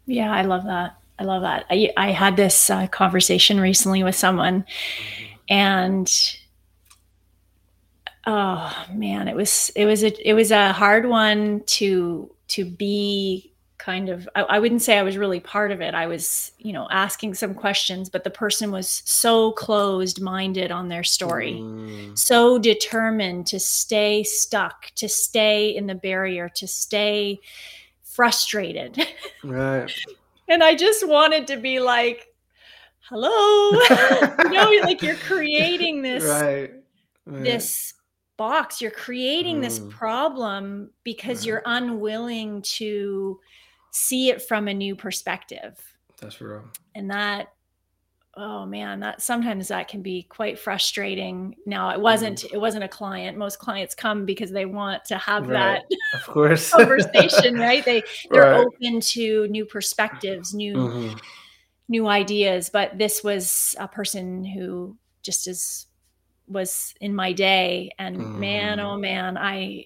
Yeah, 0.07 0.33
I 0.33 0.41
love 0.41 0.63
that. 0.65 0.97
I 1.19 1.23
love 1.23 1.41
that. 1.41 1.65
I, 1.69 1.91
I 1.97 2.11
had 2.11 2.35
this 2.35 2.69
uh, 2.69 2.87
conversation 2.87 3.59
recently 3.59 4.03
with 4.03 4.15
someone, 4.15 4.61
mm-hmm. 4.61 5.35
and 5.49 6.37
oh 8.25 8.85
man, 8.93 9.27
it 9.27 9.35
was 9.35 9.71
it 9.75 9.85
was 9.85 10.03
a 10.03 10.29
it 10.29 10.33
was 10.33 10.51
a 10.51 10.73
hard 10.73 11.07
one 11.07 11.63
to 11.65 12.31
to 12.49 12.65
be 12.65 13.51
kind 13.77 14.09
of 14.09 14.27
I, 14.35 14.41
I, 14.41 14.59
wouldn't 14.59 14.81
say 14.81 14.97
i 14.97 15.03
was 15.03 15.17
really 15.17 15.39
part 15.39 15.71
of 15.71 15.81
it 15.81 15.93
i 15.93 16.07
was 16.07 16.51
you 16.57 16.73
know 16.73 16.87
asking 16.89 17.35
some 17.35 17.53
questions 17.53 18.09
but 18.09 18.23
the 18.23 18.29
person 18.29 18.71
was 18.71 19.03
so 19.05 19.51
closed 19.51 20.21
minded 20.21 20.71
on 20.71 20.87
their 20.87 21.03
story 21.03 21.59
mm. 21.61 22.17
so 22.17 22.57
determined 22.57 23.45
to 23.47 23.59
stay 23.59 24.23
stuck 24.23 24.91
to 24.95 25.07
stay 25.07 25.75
in 25.75 25.85
the 25.85 25.95
barrier 25.95 26.49
to 26.49 26.67
stay 26.67 27.39
frustrated 28.03 29.07
right 29.43 29.93
and 30.49 30.63
i 30.63 30.73
just 30.73 31.07
wanted 31.07 31.45
to 31.45 31.57
be 31.57 31.79
like 31.79 32.33
hello 33.01 33.71
you 34.43 34.49
know 34.49 34.71
like 34.83 35.01
you're 35.01 35.15
creating 35.15 36.01
this 36.01 36.23
right, 36.23 36.73
right. 37.25 37.43
this 37.43 37.93
box 38.37 38.81
you're 38.81 38.91
creating 38.91 39.57
mm. 39.57 39.61
this 39.61 39.79
problem 39.89 40.89
because 41.03 41.39
right. 41.39 41.45
you're 41.47 41.63
unwilling 41.65 42.61
to 42.61 43.39
see 43.91 44.29
it 44.29 44.41
from 44.41 44.67
a 44.67 44.73
new 44.73 44.95
perspective. 44.95 45.79
That's 46.19 46.41
real. 46.41 46.63
And 46.95 47.11
that 47.11 47.49
oh 48.37 48.65
man 48.67 48.99
that 48.99 49.21
sometimes 49.21 49.69
that 49.69 49.87
can 49.87 50.01
be 50.03 50.21
quite 50.23 50.59
frustrating 50.59 51.55
now 51.65 51.89
it 51.89 51.99
wasn't 51.99 52.37
mm. 52.39 52.53
it 52.53 52.61
wasn't 52.61 52.83
a 52.83 52.87
client 52.87 53.35
most 53.35 53.57
clients 53.57 53.95
come 53.95 54.25
because 54.25 54.51
they 54.51 54.65
want 54.65 55.03
to 55.03 55.17
have 55.17 55.47
right. 55.47 55.81
that 55.89 56.19
of 56.19 56.25
course 56.27 56.71
conversation 56.71 57.55
right 57.55 57.83
they 57.83 58.03
they're 58.29 58.43
right. 58.43 58.65
open 58.65 59.01
to 59.01 59.47
new 59.47 59.65
perspectives 59.65 60.53
new 60.53 60.75
mm-hmm. 60.75 61.17
new 61.89 62.07
ideas 62.07 62.69
but 62.69 62.95
this 62.97 63.23
was 63.23 63.75
a 63.79 63.87
person 63.87 64.45
who 64.45 64.95
just 65.23 65.47
is 65.47 65.87
was 66.47 66.93
in 67.01 67.15
my 67.15 67.33
day 67.33 67.89
and 67.97 68.17
mm. 68.17 68.37
man 68.37 68.79
oh 68.79 68.89
mm-hmm. 68.89 69.01
man 69.01 69.37
i 69.37 69.83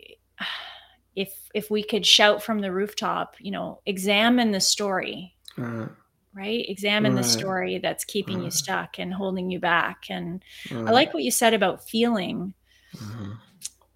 if 1.16 1.50
if 1.54 1.70
we 1.70 1.84
could 1.84 2.06
shout 2.06 2.42
from 2.42 2.60
the 2.60 2.72
rooftop 2.72 3.36
you 3.40 3.52
know 3.52 3.80
examine 3.86 4.52
the 4.52 4.60
story 4.60 5.36
uh, 5.58 5.88
right 6.34 6.66
examine 6.70 7.14
right. 7.14 7.24
the 7.24 7.28
story 7.28 7.78
that's 7.78 8.06
keeping 8.06 8.44
you 8.44 8.52
stuck 8.52 8.98
and 8.98 9.14
holding 9.14 9.50
you 9.50 9.60
back 9.60 10.06
and 10.10 10.44
i 10.72 10.92
like 10.92 11.14
what 11.14 11.24
you 11.24 11.32
said 11.32 11.54
about 11.54 11.88
feeling 11.88 12.54
uh-huh. 12.96 13.34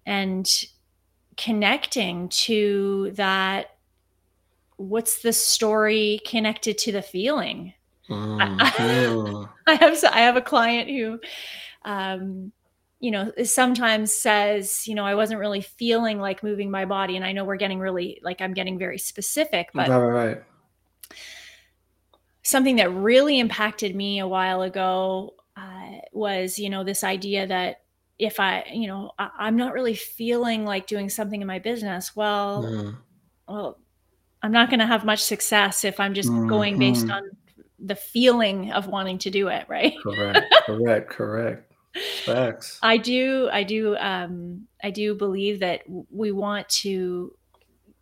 and 0.04 0.64
connecting 1.36 2.28
to 2.28 3.10
that 3.14 3.76
what's 4.76 5.22
the 5.22 5.32
story 5.32 6.20
connected 6.26 6.76
to 6.76 6.92
the 6.92 7.02
feeling 7.02 7.72
uh-huh. 8.10 9.46
I, 9.66 9.74
have 9.74 10.04
i 10.04 10.20
have 10.20 10.36
a 10.36 10.42
client 10.42 10.90
who 10.90 11.18
um, 11.86 12.52
you 13.00 13.10
know 13.10 13.30
sometimes 13.44 14.12
says 14.12 14.86
you 14.86 14.94
know 14.94 15.04
i 15.04 15.14
wasn't 15.14 15.38
really 15.38 15.60
feeling 15.60 16.18
like 16.18 16.42
moving 16.42 16.70
my 16.70 16.84
body 16.84 17.16
and 17.16 17.24
i 17.24 17.32
know 17.32 17.44
we're 17.44 17.56
getting 17.56 17.78
really 17.78 18.20
like 18.22 18.40
i'm 18.40 18.54
getting 18.54 18.78
very 18.78 18.98
specific 18.98 19.68
but 19.74 19.88
right, 19.88 19.98
right. 19.98 20.42
something 22.42 22.76
that 22.76 22.90
really 22.92 23.38
impacted 23.38 23.94
me 23.94 24.18
a 24.18 24.26
while 24.26 24.62
ago 24.62 25.34
uh, 25.56 25.98
was 26.12 26.58
you 26.58 26.70
know 26.70 26.84
this 26.84 27.04
idea 27.04 27.46
that 27.46 27.82
if 28.18 28.40
i 28.40 28.64
you 28.72 28.86
know 28.86 29.10
I, 29.18 29.48
am 29.48 29.56
not 29.56 29.74
really 29.74 29.94
feeling 29.94 30.64
like 30.64 30.86
doing 30.86 31.10
something 31.10 31.40
in 31.40 31.46
my 31.46 31.58
business 31.58 32.16
well 32.16 32.64
mm. 32.64 32.96
well 33.46 33.78
i'm 34.42 34.52
not 34.52 34.70
going 34.70 34.80
to 34.80 34.86
have 34.86 35.04
much 35.04 35.22
success 35.22 35.84
if 35.84 36.00
i'm 36.00 36.14
just 36.14 36.30
mm-hmm. 36.30 36.48
going 36.48 36.78
based 36.78 37.10
on 37.10 37.22
the 37.78 37.94
feeling 37.94 38.72
of 38.72 38.86
wanting 38.86 39.18
to 39.18 39.30
do 39.30 39.48
it 39.48 39.66
right 39.68 39.92
correct 40.02 40.46
correct 40.64 41.10
correct 41.10 41.65
Facts. 42.24 42.78
I 42.82 42.96
do. 42.96 43.48
I 43.52 43.62
do. 43.62 43.96
Um, 43.96 44.66
I 44.82 44.90
do 44.90 45.14
believe 45.14 45.60
that 45.60 45.82
we 46.10 46.32
want 46.32 46.68
to 46.68 47.32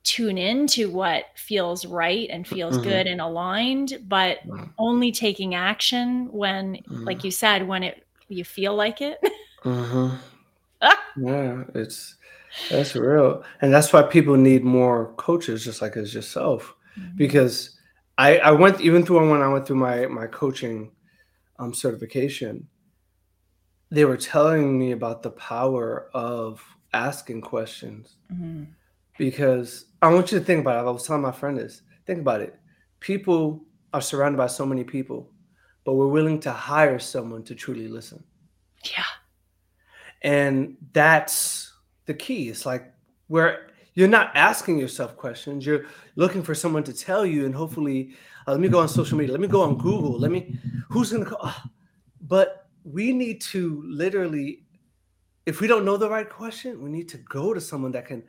tune 0.03 0.37
in 0.37 0.67
to 0.67 0.87
what 0.87 1.25
feels 1.35 1.87
right 1.87 2.29
and 2.31 2.47
feels 2.47 2.75
mm-hmm. 2.75 2.89
good 2.89 3.07
and 3.07 3.21
aligned, 3.21 3.99
but 4.07 4.47
mm-hmm. 4.47 4.65
only 4.79 5.11
taking 5.11 5.55
action 5.55 6.29
when, 6.31 6.75
mm-hmm. 6.75 7.05
like 7.05 7.25
you 7.25 7.31
said, 7.31 7.67
when 7.67 7.83
it 7.83 8.07
you 8.29 8.45
feel 8.45 8.75
like 8.75 9.01
it. 9.01 9.19
mm-hmm. 9.65 10.17
Yeah, 11.17 11.65
it's 11.75 12.17
that's 12.71 12.95
real, 12.95 13.45
and 13.61 13.73
that's 13.73 13.93
why 13.93 14.03
people 14.03 14.37
need 14.37 14.65
more 14.65 15.13
coaches, 15.15 15.65
just 15.65 15.81
like 15.81 15.97
as 15.97 16.15
yourself, 16.15 16.75
mm-hmm. 16.99 17.17
because 17.17 17.79
I 18.19 18.39
I 18.39 18.51
went 18.51 18.81
even 18.81 19.05
through 19.05 19.31
when 19.31 19.43
I 19.43 19.49
went 19.49 19.67
through 19.67 19.77
my 19.77 20.07
my 20.07 20.27
coaching 20.27 20.91
um 21.59 21.73
certification 21.73 22.69
they 23.95 24.05
were 24.05 24.17
telling 24.17 24.77
me 24.77 24.91
about 24.91 25.23
the 25.23 25.31
power 25.31 26.11
of 26.13 26.61
asking 26.93 27.41
questions 27.41 28.17
mm-hmm. 28.33 28.65
because 29.19 29.87
I 30.03 30.13
want 30.13 30.33
you 30.33 30.41
to 30.41 30.45
think 30.45 30.63
about 30.63 30.85
it. 30.85 30.89
I 30.89 30.91
was 30.91 31.07
telling 31.07 31.23
my 31.23 31.31
friend 31.31 31.57
this. 31.57 31.83
Think 32.05 32.19
about 32.19 32.41
it. 32.41 32.59
People 32.99 33.65
are 33.93 34.01
surrounded 34.01 34.37
by 34.37 34.49
so 34.49 34.67
many 34.67 34.83
people, 34.83 35.31
but 35.85 35.95
we're 35.95 36.09
willing 36.09 36.41
to 36.41 36.51
hire 36.51 36.99
someone 36.99 37.45
to 37.45 37.55
truly 37.55 37.87
listen. 37.87 38.25
Yeah. 38.85 39.05
And 40.23 40.77
that's 40.93 41.73
the 42.07 42.15
key. 42.15 42.49
It's 42.49 42.67
like 42.67 42.93
where 43.29 43.69
you're 43.93 44.09
not 44.09 44.35
asking 44.35 44.81
yourself 44.81 45.17
questions. 45.17 45.65
You're 45.65 45.85
looking 46.17 46.43
for 46.43 46.55
someone 46.55 46.83
to 46.83 46.93
tell 46.93 47.25
you, 47.25 47.47
and 47.47 47.55
hopefully, 47.55 48.17
uh, 48.49 48.53
let 48.53 48.61
me 48.61 48.69
go 48.69 48.81
on 48.81 48.89
social 48.89 49.17
media. 49.17 49.31
Let 49.31 49.41
me 49.41 49.47
go 49.47 49.63
on 49.63 49.79
Google. 49.79 50.19
Let 50.19 50.33
me, 50.33 50.59
who's 50.89 51.13
gonna 51.13 51.27
call? 51.27 51.39
Oh. 51.45 51.63
But 52.23 52.64
we 52.85 53.13
need 53.13 53.41
to 53.41 53.83
literally 53.87 54.63
if 55.47 55.61
we 55.61 55.67
don't 55.67 55.85
know 55.85 55.97
the 55.97 56.09
right 56.09 56.29
question 56.29 56.83
we 56.83 56.91
need 56.91 57.09
to 57.09 57.19
go 57.19 57.53
to 57.55 57.61
someone 57.61 57.93
that 57.93 58.07
can 58.07 58.23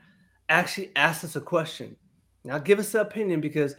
actually 0.50 0.92
ask 0.96 1.24
us 1.24 1.36
a 1.36 1.42
question. 1.42 1.96
Now 2.44 2.60
give 2.60 2.80
us 2.80 2.94
an 2.94 3.02
opinion 3.02 3.42
because 3.42 3.76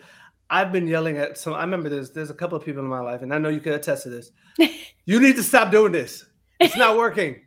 i've 0.48 0.70
been 0.70 0.86
yelling 0.86 1.16
at 1.16 1.36
some 1.36 1.54
i 1.54 1.60
remember 1.60 1.88
there's 1.88 2.12
there's 2.12 2.30
a 2.30 2.34
couple 2.34 2.56
of 2.56 2.64
people 2.64 2.80
in 2.80 2.88
my 2.88 3.00
life 3.00 3.22
and 3.22 3.34
i 3.34 3.38
know 3.38 3.48
you 3.48 3.58
can 3.60 3.72
attest 3.72 4.04
to 4.04 4.10
this. 4.10 4.30
You 5.08 5.20
need 5.20 5.36
to 5.36 5.42
stop 5.44 5.70
doing 5.70 5.92
this. 5.92 6.24
It's 6.58 6.76
not 6.76 6.96
working. 6.96 7.40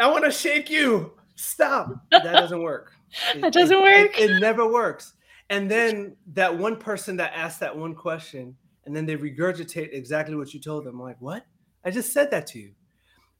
I 0.00 0.10
want 0.10 0.24
to 0.24 0.32
shake 0.32 0.68
you. 0.68 1.12
Stop. 1.36 1.94
That 2.10 2.24
doesn't 2.24 2.62
work. 2.62 2.92
It, 3.34 3.42
that 3.42 3.52
doesn't 3.52 3.76
it, 3.76 3.82
work. 3.82 4.18
it, 4.18 4.30
it 4.30 4.40
never 4.40 4.66
works. 4.66 5.12
And 5.50 5.70
then 5.70 6.16
that 6.32 6.56
one 6.56 6.76
person 6.76 7.14
that 7.18 7.34
asked 7.36 7.60
that 7.60 7.76
one 7.76 7.94
question 7.94 8.56
and 8.86 8.96
then 8.96 9.04
they 9.04 9.18
regurgitate 9.18 9.92
exactly 9.92 10.34
what 10.34 10.54
you 10.54 10.60
told 10.60 10.86
them. 10.86 10.94
I'm 10.94 11.02
like 11.02 11.20
what 11.20 11.44
I 11.84 11.90
just 11.90 12.12
said 12.12 12.30
that 12.30 12.46
to 12.48 12.58
you. 12.58 12.72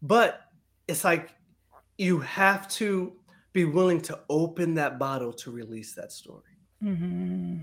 But 0.01 0.41
it's 0.89 1.05
like 1.05 1.31
you 1.99 2.19
have 2.21 2.69
to 2.69 3.13
be 3.53 3.65
willing 3.65 4.01
to 4.03 4.19
open 4.29 4.75
that 4.75 4.99
bottle 4.99 5.33
to 5.35 5.51
release 5.51 5.95
that 5.95 6.11
story. 6.13 6.43
Mm-hmm. 6.83 7.61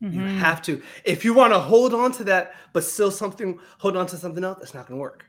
You 0.00 0.08
Mm-hmm. 0.08 0.38
have 0.38 0.60
to. 0.62 0.82
If 1.04 1.24
you 1.24 1.32
want 1.32 1.52
to 1.52 1.60
hold 1.60 1.94
on 1.94 2.10
to 2.12 2.24
that, 2.24 2.54
but 2.72 2.82
still 2.82 3.12
something 3.12 3.60
hold 3.78 3.96
on 3.96 4.06
to 4.08 4.16
something 4.16 4.42
else, 4.42 4.58
it's 4.60 4.74
not 4.74 4.88
going 4.88 4.98
to 4.98 5.00
work. 5.00 5.24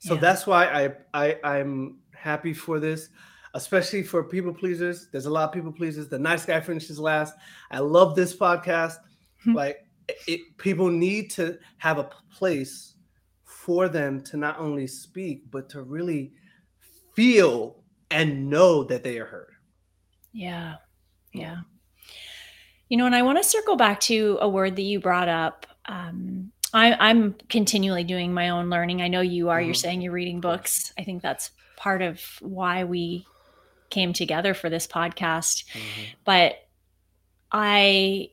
So 0.00 0.14
Yeah. 0.14 0.20
that's 0.20 0.44
why 0.44 0.66
I 0.66 0.90
I 1.14 1.38
I'm 1.44 1.98
happy 2.12 2.52
for 2.52 2.80
this, 2.80 3.10
especially 3.54 4.02
for 4.02 4.24
people 4.24 4.52
pleasers. 4.52 5.06
There's 5.12 5.26
a 5.26 5.30
lot 5.30 5.44
of 5.48 5.52
people 5.54 5.70
pleasers. 5.70 6.08
The 6.08 6.18
nice 6.18 6.44
guy 6.44 6.60
finishes 6.60 6.98
last. 6.98 7.34
I 7.70 7.78
love 7.78 8.16
this 8.16 8.34
podcast. 8.34 8.96
Hmm. 9.44 9.54
like 9.54 9.86
it, 10.26 10.40
people 10.58 10.88
need 10.88 11.30
to 11.32 11.58
have 11.78 11.98
a 11.98 12.10
place 12.32 12.91
for 13.64 13.88
them 13.88 14.20
to 14.20 14.36
not 14.36 14.58
only 14.58 14.86
speak 14.86 15.50
but 15.50 15.68
to 15.70 15.82
really 15.82 16.32
feel 17.14 17.76
and 18.10 18.50
know 18.50 18.82
that 18.84 19.04
they 19.04 19.18
are 19.18 19.26
heard. 19.26 19.52
Yeah. 20.32 20.74
Yeah. 21.32 21.58
You 22.88 22.96
know, 22.98 23.06
and 23.06 23.14
I 23.14 23.22
want 23.22 23.38
to 23.38 23.44
circle 23.48 23.76
back 23.76 24.00
to 24.00 24.38
a 24.40 24.48
word 24.48 24.76
that 24.76 24.82
you 24.82 25.00
brought 25.00 25.28
up. 25.28 25.66
Um, 25.86 26.52
I, 26.74 26.94
I'm 26.94 27.34
continually 27.48 28.04
doing 28.04 28.32
my 28.34 28.48
own 28.50 28.68
learning. 28.68 29.00
I 29.00 29.08
know 29.08 29.20
you 29.20 29.48
are. 29.50 29.60
You're 29.60 29.74
Mhm. 29.74 29.78
saying 29.78 30.00
you're 30.02 30.12
reading 30.12 30.40
books. 30.40 30.92
I 30.98 31.04
think 31.04 31.22
that's 31.22 31.50
part 31.76 32.02
of 32.02 32.20
why 32.40 32.84
we 32.84 33.26
came 33.90 34.12
together 34.12 34.54
for 34.54 34.68
this 34.70 34.86
podcast. 34.86 35.64
But 36.24 36.56
I 37.50 38.30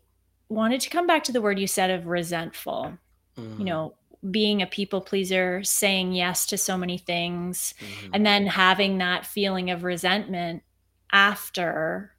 wanted 0.47 0.81
to 0.81 0.89
come 0.89 1.05
back 1.07 1.23
to 1.25 1.31
the 1.31 1.41
word 1.41 1.59
you 1.59 1.67
said 1.67 1.89
of 1.91 2.07
resentful. 2.07 2.97
Mhm. 3.37 3.59
You 3.59 3.65
know, 3.65 3.93
being 4.31 4.61
a 4.61 4.67
people 4.67 5.01
pleaser, 5.01 5.63
saying 5.63 6.11
yes 6.13 6.45
to 6.47 6.57
so 6.57 6.77
many 6.77 6.97
things, 6.97 7.73
Mhm. 7.79 8.09
and 8.13 8.25
then 8.25 8.47
having 8.47 8.97
that 8.97 9.25
feeling 9.25 9.69
of 9.71 9.83
resentment 9.83 10.63
after 11.11 12.13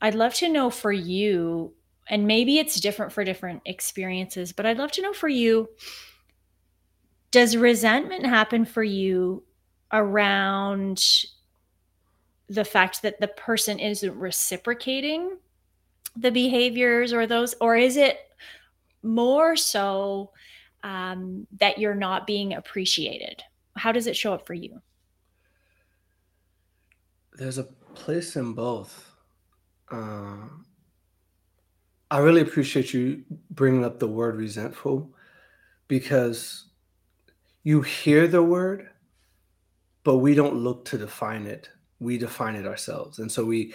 i'd 0.00 0.16
love 0.16 0.34
to 0.34 0.48
know 0.48 0.68
for 0.70 0.90
you 0.90 1.72
and 2.08 2.26
maybe 2.26 2.58
it's 2.58 2.80
different 2.80 3.12
for 3.12 3.22
different 3.22 3.62
experiences 3.64 4.52
but 4.52 4.66
i'd 4.66 4.76
love 4.76 4.90
to 4.90 5.00
know 5.02 5.12
for 5.12 5.28
you 5.28 5.68
does 7.30 7.56
resentment 7.56 8.26
happen 8.26 8.64
for 8.64 8.82
you 8.82 9.44
around 9.92 11.24
the 12.48 12.64
fact 12.64 13.02
that 13.02 13.20
the 13.20 13.28
person 13.28 13.78
isn't 13.78 14.18
reciprocating 14.18 15.36
the 16.16 16.30
behaviors 16.32 17.12
or 17.12 17.24
those 17.26 17.54
or 17.60 17.76
is 17.76 17.96
it 17.96 18.18
more 19.02 19.56
so 19.56 20.30
um, 20.84 21.46
that 21.58 21.78
you're 21.78 21.94
not 21.94 22.26
being 22.26 22.54
appreciated 22.54 23.42
how 23.76 23.92
does 23.92 24.06
it 24.06 24.16
show 24.16 24.34
up 24.34 24.46
for 24.46 24.54
you 24.54 24.80
There's 27.34 27.58
a 27.58 27.64
place 27.94 28.36
in 28.36 28.52
both. 28.52 29.10
Uh, 29.90 30.36
I 32.10 32.18
really 32.18 32.42
appreciate 32.42 32.92
you 32.92 33.24
bringing 33.50 33.84
up 33.84 33.98
the 33.98 34.08
word 34.08 34.36
resentful 34.36 35.14
because 35.88 36.66
you 37.62 37.80
hear 37.80 38.26
the 38.26 38.42
word, 38.42 38.90
but 40.04 40.18
we 40.18 40.34
don't 40.34 40.56
look 40.56 40.84
to 40.86 40.98
define 40.98 41.46
it. 41.46 41.70
We 42.00 42.18
define 42.18 42.54
it 42.56 42.66
ourselves. 42.66 43.18
And 43.18 43.30
so 43.30 43.44
we, 43.44 43.74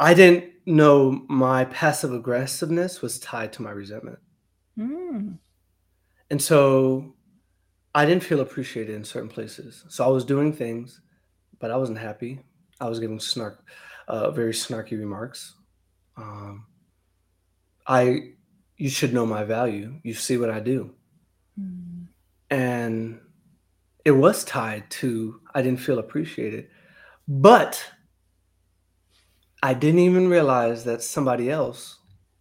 I 0.00 0.14
didn't 0.14 0.51
know 0.66 1.24
my 1.28 1.64
passive 1.66 2.12
aggressiveness 2.12 3.02
was 3.02 3.18
tied 3.18 3.52
to 3.54 3.62
my 3.62 3.70
resentment. 3.70 4.18
Mm. 4.78 5.38
And 6.30 6.40
so 6.40 7.14
I 7.94 8.06
didn't 8.06 8.24
feel 8.24 8.40
appreciated 8.40 8.94
in 8.94 9.04
certain 9.04 9.28
places. 9.28 9.84
So 9.88 10.04
I 10.04 10.08
was 10.08 10.24
doing 10.24 10.52
things, 10.52 11.00
but 11.58 11.70
I 11.70 11.76
wasn't 11.76 11.98
happy. 11.98 12.40
I 12.80 12.88
was 12.88 13.00
giving 13.00 13.20
snark, 13.20 13.64
uh, 14.08 14.30
very 14.30 14.52
snarky 14.52 14.98
remarks. 14.98 15.54
Um, 16.16 16.66
I, 17.86 18.32
you 18.76 18.88
should 18.88 19.12
know 19.12 19.26
my 19.26 19.44
value. 19.44 20.00
You 20.02 20.14
see 20.14 20.36
what 20.36 20.50
I 20.50 20.60
do, 20.60 20.94
Mm. 21.60 22.06
and 22.48 23.20
it 24.06 24.10
was 24.10 24.42
tied 24.44 24.90
to 24.90 25.40
I 25.54 25.60
didn't 25.60 25.80
feel 25.80 25.98
appreciated, 25.98 26.68
but 27.28 27.84
I 29.62 29.74
didn't 29.74 30.00
even 30.00 30.28
realize 30.28 30.84
that 30.84 31.02
somebody 31.02 31.50
else, 31.50 31.98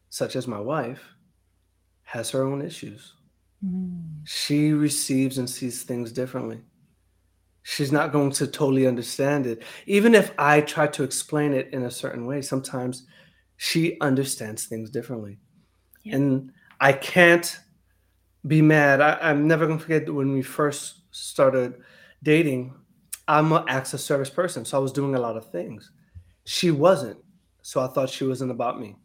such 0.10 0.36
as 0.36 0.48
my 0.48 0.60
wife, 0.60 1.04
has 2.04 2.32
her 2.32 2.44
own 2.44 2.62
issues. 2.62 3.14
Mm. 3.64 4.02
she 4.24 4.74
receives 4.74 5.38
and 5.38 5.48
sees 5.48 5.84
things 5.84 6.12
differently. 6.12 6.62
She's 7.64 7.92
not 7.92 8.12
going 8.12 8.32
to 8.32 8.48
totally 8.48 8.88
understand 8.88 9.46
it. 9.46 9.62
Even 9.86 10.16
if 10.16 10.32
I 10.40 10.62
try 10.62 10.88
to 10.88 11.04
explain 11.04 11.54
it 11.54 11.70
in 11.72 11.84
a 11.84 11.92
certain 11.92 12.26
way, 12.26 12.42
sometimes 12.42 13.06
she 13.58 14.00
understands 14.02 14.66
things 14.66 14.90
differently. 14.90 15.38
Yeah. 16.04 16.16
And 16.16 16.52
I 16.80 16.94
can't 16.94 17.56
be 18.48 18.64
mad. 18.64 19.00
I, 19.00 19.20
I'm 19.22 19.48
never 19.48 19.68
going 19.68 19.78
to 19.78 19.84
forget 19.84 20.12
when 20.12 20.34
we 20.34 20.42
first 20.42 21.02
started 21.12 21.76
dating, 22.24 22.74
I'm 23.28 23.52
an 23.52 23.66
acts 23.68 23.94
of 23.94 24.02
service 24.02 24.32
person. 24.32 24.66
So 24.66 24.78
I 24.78 24.82
was 24.82 24.92
doing 24.92 25.14
a 25.14 25.20
lot 25.20 25.38
of 25.38 25.52
things. 25.52 25.92
She 26.46 26.72
wasn't. 26.72 27.18
So 27.62 27.82
I 27.82 27.88
thought 27.88 28.10
she 28.10 28.26
wasn't 28.26 28.52
about 28.52 28.80
me. 28.80 28.96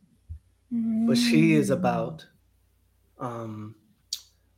But 0.70 1.16
she 1.18 1.54
is 1.54 1.70
Mm. 1.70 1.74
about 1.74 2.26
um, 3.18 3.74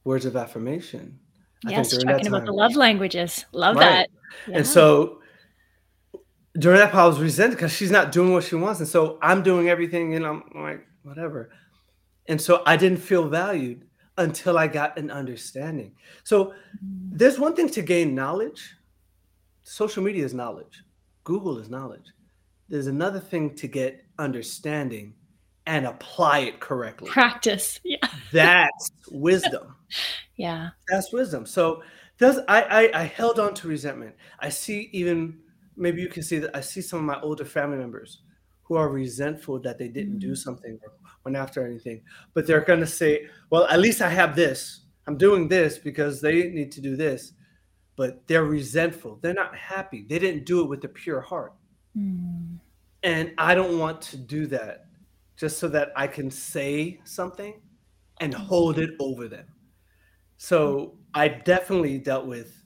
words 0.05 0.25
of 0.25 0.35
affirmation. 0.37 1.19
I 1.65 1.69
think 1.69 1.93
Yes, 1.93 2.05
talking 2.05 2.27
about 2.27 2.45
the 2.47 2.53
love 2.53 2.75
languages. 2.77 3.45
Love 3.53 3.77
Right. 3.77 3.85
that. 3.85 4.11
Yeah. 4.49 4.59
And 4.59 4.67
so 4.67 5.21
during 6.59 6.79
that 6.79 6.91
part, 6.91 7.05
I 7.05 7.07
was 7.07 7.21
resented 7.21 7.57
because 7.57 7.73
she's 7.73 7.91
not 7.91 8.11
doing 8.11 8.33
what 8.33 8.43
she 8.45 8.57
wants. 8.57 8.81
And 8.81 8.89
so 8.89 9.19
I'm 9.23 9.43
doing 9.43 9.69
everything 9.69 10.15
and 10.15 10.27
I'm 10.27 10.43
like, 10.55 10.85
whatever. 11.03 11.51
And 12.27 12.41
so 12.41 12.63
I 12.67 12.77
didn't 12.77 12.99
feel 12.99 13.29
valued 13.29 13.87
until 14.17 14.59
I 14.59 14.67
got 14.67 14.99
an 14.99 15.11
understanding. 15.11 15.95
So 16.25 16.47
Mm. 16.85 17.11
there's 17.13 17.39
one 17.39 17.55
thing 17.55 17.69
to 17.71 17.83
gain 17.83 18.15
knowledge. 18.15 18.75
Social 19.63 20.03
media 20.03 20.25
is 20.25 20.35
knowledge. 20.35 20.83
Google 21.25 21.59
is 21.59 21.69
knowledge. 21.69 22.07
There's 22.69 22.87
another 22.87 23.21
thing 23.21 23.55
to 23.57 23.67
get 23.69 24.05
understanding 24.19 25.15
and 25.67 25.87
apply 25.87 26.41
it 26.41 26.61
correctly. 26.61 27.11
practice. 27.11 27.81
Yeah. 27.85 27.99
That's 28.33 28.91
wisdom. 29.11 29.75
Yeah. 30.37 30.69
That's 30.89 31.13
wisdom. 31.13 31.47
So 31.47 31.83
does 32.19 32.39
I, 32.47 32.63
I 32.63 33.01
I 33.01 33.05
held 33.05 33.41
on 33.41 33.55
to 33.55 33.67
resentment. 33.69 34.15
I 34.39 34.51
see 34.51 34.89
even 34.93 35.41
maybe 35.77 36.01
you 36.01 36.09
can 36.09 36.23
see 36.23 36.39
that 36.39 36.55
I 36.57 36.61
see 36.61 36.81
some 36.81 37.01
of 37.01 37.05
my 37.05 37.21
older 37.23 37.45
family 37.45 37.77
members 37.79 38.21
who 38.63 38.77
are 38.77 38.89
resentful 38.89 39.59
that 39.63 39.79
they 39.79 39.89
didn't 39.89 40.21
do 40.21 40.33
Mm. 40.33 40.37
something 40.37 40.79
or 40.85 40.93
went 41.25 41.37
after 41.37 41.67
anything, 41.67 42.03
but 42.35 42.47
they're 42.47 42.61
gonna 42.71 42.87
say, 42.87 43.27
"Well, 43.51 43.65
at 43.65 43.81
least 43.81 44.01
I 44.01 44.11
have 44.11 44.37
this. 44.37 44.85
I'm 45.09 45.17
doing 45.17 45.49
this 45.49 45.77
because 45.79 46.21
they 46.21 46.51
need 46.51 46.71
to 46.73 46.81
do 46.81 46.95
this." 46.95 47.33
But 47.97 48.25
they're 48.29 48.45
resentful. 48.45 49.19
They're 49.21 49.35
not 49.43 49.57
happy. 49.57 50.05
They 50.09 50.21
didn't 50.21 50.45
do 50.47 50.61
it 50.63 50.69
with 50.69 50.85
a 50.85 50.89
pure 50.89 51.21
heart, 51.21 51.53
Mm. 51.97 52.59
and 53.03 53.33
I 53.39 53.55
don't 53.55 53.79
want 53.79 54.01
to 54.03 54.17
do 54.17 54.47
that 54.49 54.87
just 55.37 55.59
so 55.59 55.69
that 55.69 55.93
I 55.97 56.07
can 56.07 56.31
say 56.31 57.01
something 57.05 57.61
and 58.21 58.35
hold 58.35 58.79
it 58.79 58.91
over 59.01 59.29
them. 59.29 59.47
So 60.37 60.99
I 61.15 61.29
definitely 61.29 61.99
dealt 61.99 62.27
with 62.27 62.63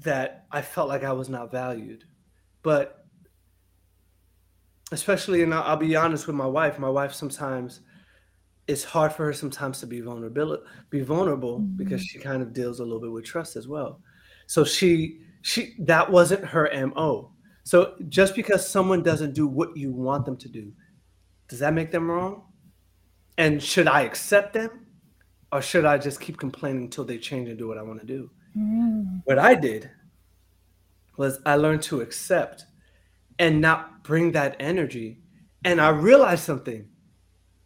that. 0.00 0.46
I 0.50 0.62
felt 0.62 0.88
like 0.88 1.04
I 1.04 1.12
was 1.12 1.28
not 1.28 1.50
valued, 1.50 2.04
but 2.62 3.06
especially, 4.92 5.42
and 5.42 5.54
I'll, 5.54 5.62
I'll 5.62 5.76
be 5.76 5.96
honest 5.96 6.26
with 6.26 6.36
my 6.36 6.46
wife. 6.46 6.78
My 6.78 6.90
wife 6.90 7.12
sometimes 7.12 7.80
it's 8.68 8.84
hard 8.84 9.12
for 9.12 9.24
her 9.24 9.32
sometimes 9.32 9.80
to 9.80 9.86
be 9.86 10.00
vulnerable, 10.00 10.58
be 10.90 11.00
vulnerable 11.00 11.58
because 11.58 12.02
she 12.02 12.18
kind 12.18 12.42
of 12.42 12.52
deals 12.52 12.80
a 12.80 12.84
little 12.84 13.00
bit 13.00 13.10
with 13.10 13.24
trust 13.24 13.56
as 13.56 13.66
well. 13.66 14.00
So 14.46 14.62
she 14.62 15.20
she 15.42 15.74
that 15.80 16.10
wasn't 16.10 16.44
her 16.44 16.70
mo. 16.94 17.32
So 17.68 17.96
just 18.08 18.34
because 18.34 18.66
someone 18.66 19.02
doesn't 19.02 19.34
do 19.34 19.46
what 19.46 19.76
you 19.76 19.92
want 19.92 20.24
them 20.24 20.38
to 20.38 20.48
do, 20.48 20.72
does 21.48 21.58
that 21.58 21.74
make 21.74 21.90
them 21.90 22.10
wrong? 22.10 22.44
And 23.36 23.62
should 23.62 23.86
I 23.86 24.04
accept 24.04 24.54
them? 24.54 24.86
Or 25.52 25.60
should 25.60 25.84
I 25.84 25.98
just 25.98 26.18
keep 26.18 26.38
complaining 26.38 26.84
until 26.84 27.04
they 27.04 27.18
change 27.18 27.46
and 27.50 27.58
do 27.58 27.68
what 27.68 27.76
I 27.76 27.82
want 27.82 28.00
to 28.00 28.06
do? 28.06 28.30
Mm. 28.56 29.20
What 29.26 29.38
I 29.38 29.54
did 29.54 29.90
was 31.18 31.40
I 31.44 31.56
learned 31.56 31.82
to 31.82 32.00
accept 32.00 32.64
and 33.38 33.60
not 33.60 34.02
bring 34.02 34.32
that 34.32 34.56
energy. 34.58 35.18
And 35.62 35.78
I 35.78 35.90
realized 35.90 36.44
something. 36.44 36.88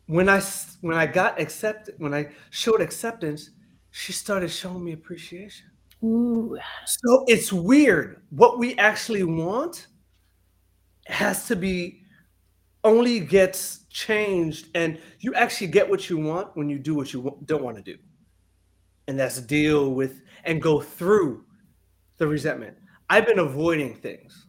When 0.07 0.29
I 0.29 0.43
when 0.81 0.97
I 0.97 1.07
got 1.07 1.41
accepted, 1.41 1.95
when 1.99 2.13
I 2.13 2.31
showed 2.51 2.81
acceptance, 2.81 3.51
she 3.93 4.13
started 4.13 4.51
showing 4.51 4.83
me 4.83 4.95
appreciation. 4.95 5.71
Ooh. 6.03 6.59
So 6.87 7.25
it's 7.29 7.53
weird. 7.53 8.23
What 8.31 8.59
we 8.59 8.77
actually 8.79 9.23
want 9.23 9.87
has 11.07 11.47
to 11.49 11.57
be 11.57 12.03
only 12.85 13.21
gets 13.21 13.81
changed, 13.91 14.69
and 14.75 14.99
you 15.21 15.35
actually 15.35 15.69
get 15.69 15.89
what 15.89 16.11
you 16.11 16.19
want 16.19 16.57
when 16.57 16.69
you 16.69 16.79
do 16.79 16.95
what 16.95 17.13
you 17.13 17.39
don't 17.45 17.63
want 17.63 17.77
to 17.77 17.83
do, 17.83 17.97
and 19.07 19.19
that's 19.19 19.41
deal 19.41 19.93
with 19.93 20.23
and 20.45 20.61
go 20.61 20.81
through 20.81 21.45
the 22.19 22.27
resentment. 22.27 22.77
I've 23.09 23.27
been 23.27 23.39
avoiding 23.39 23.95
things. 23.95 24.47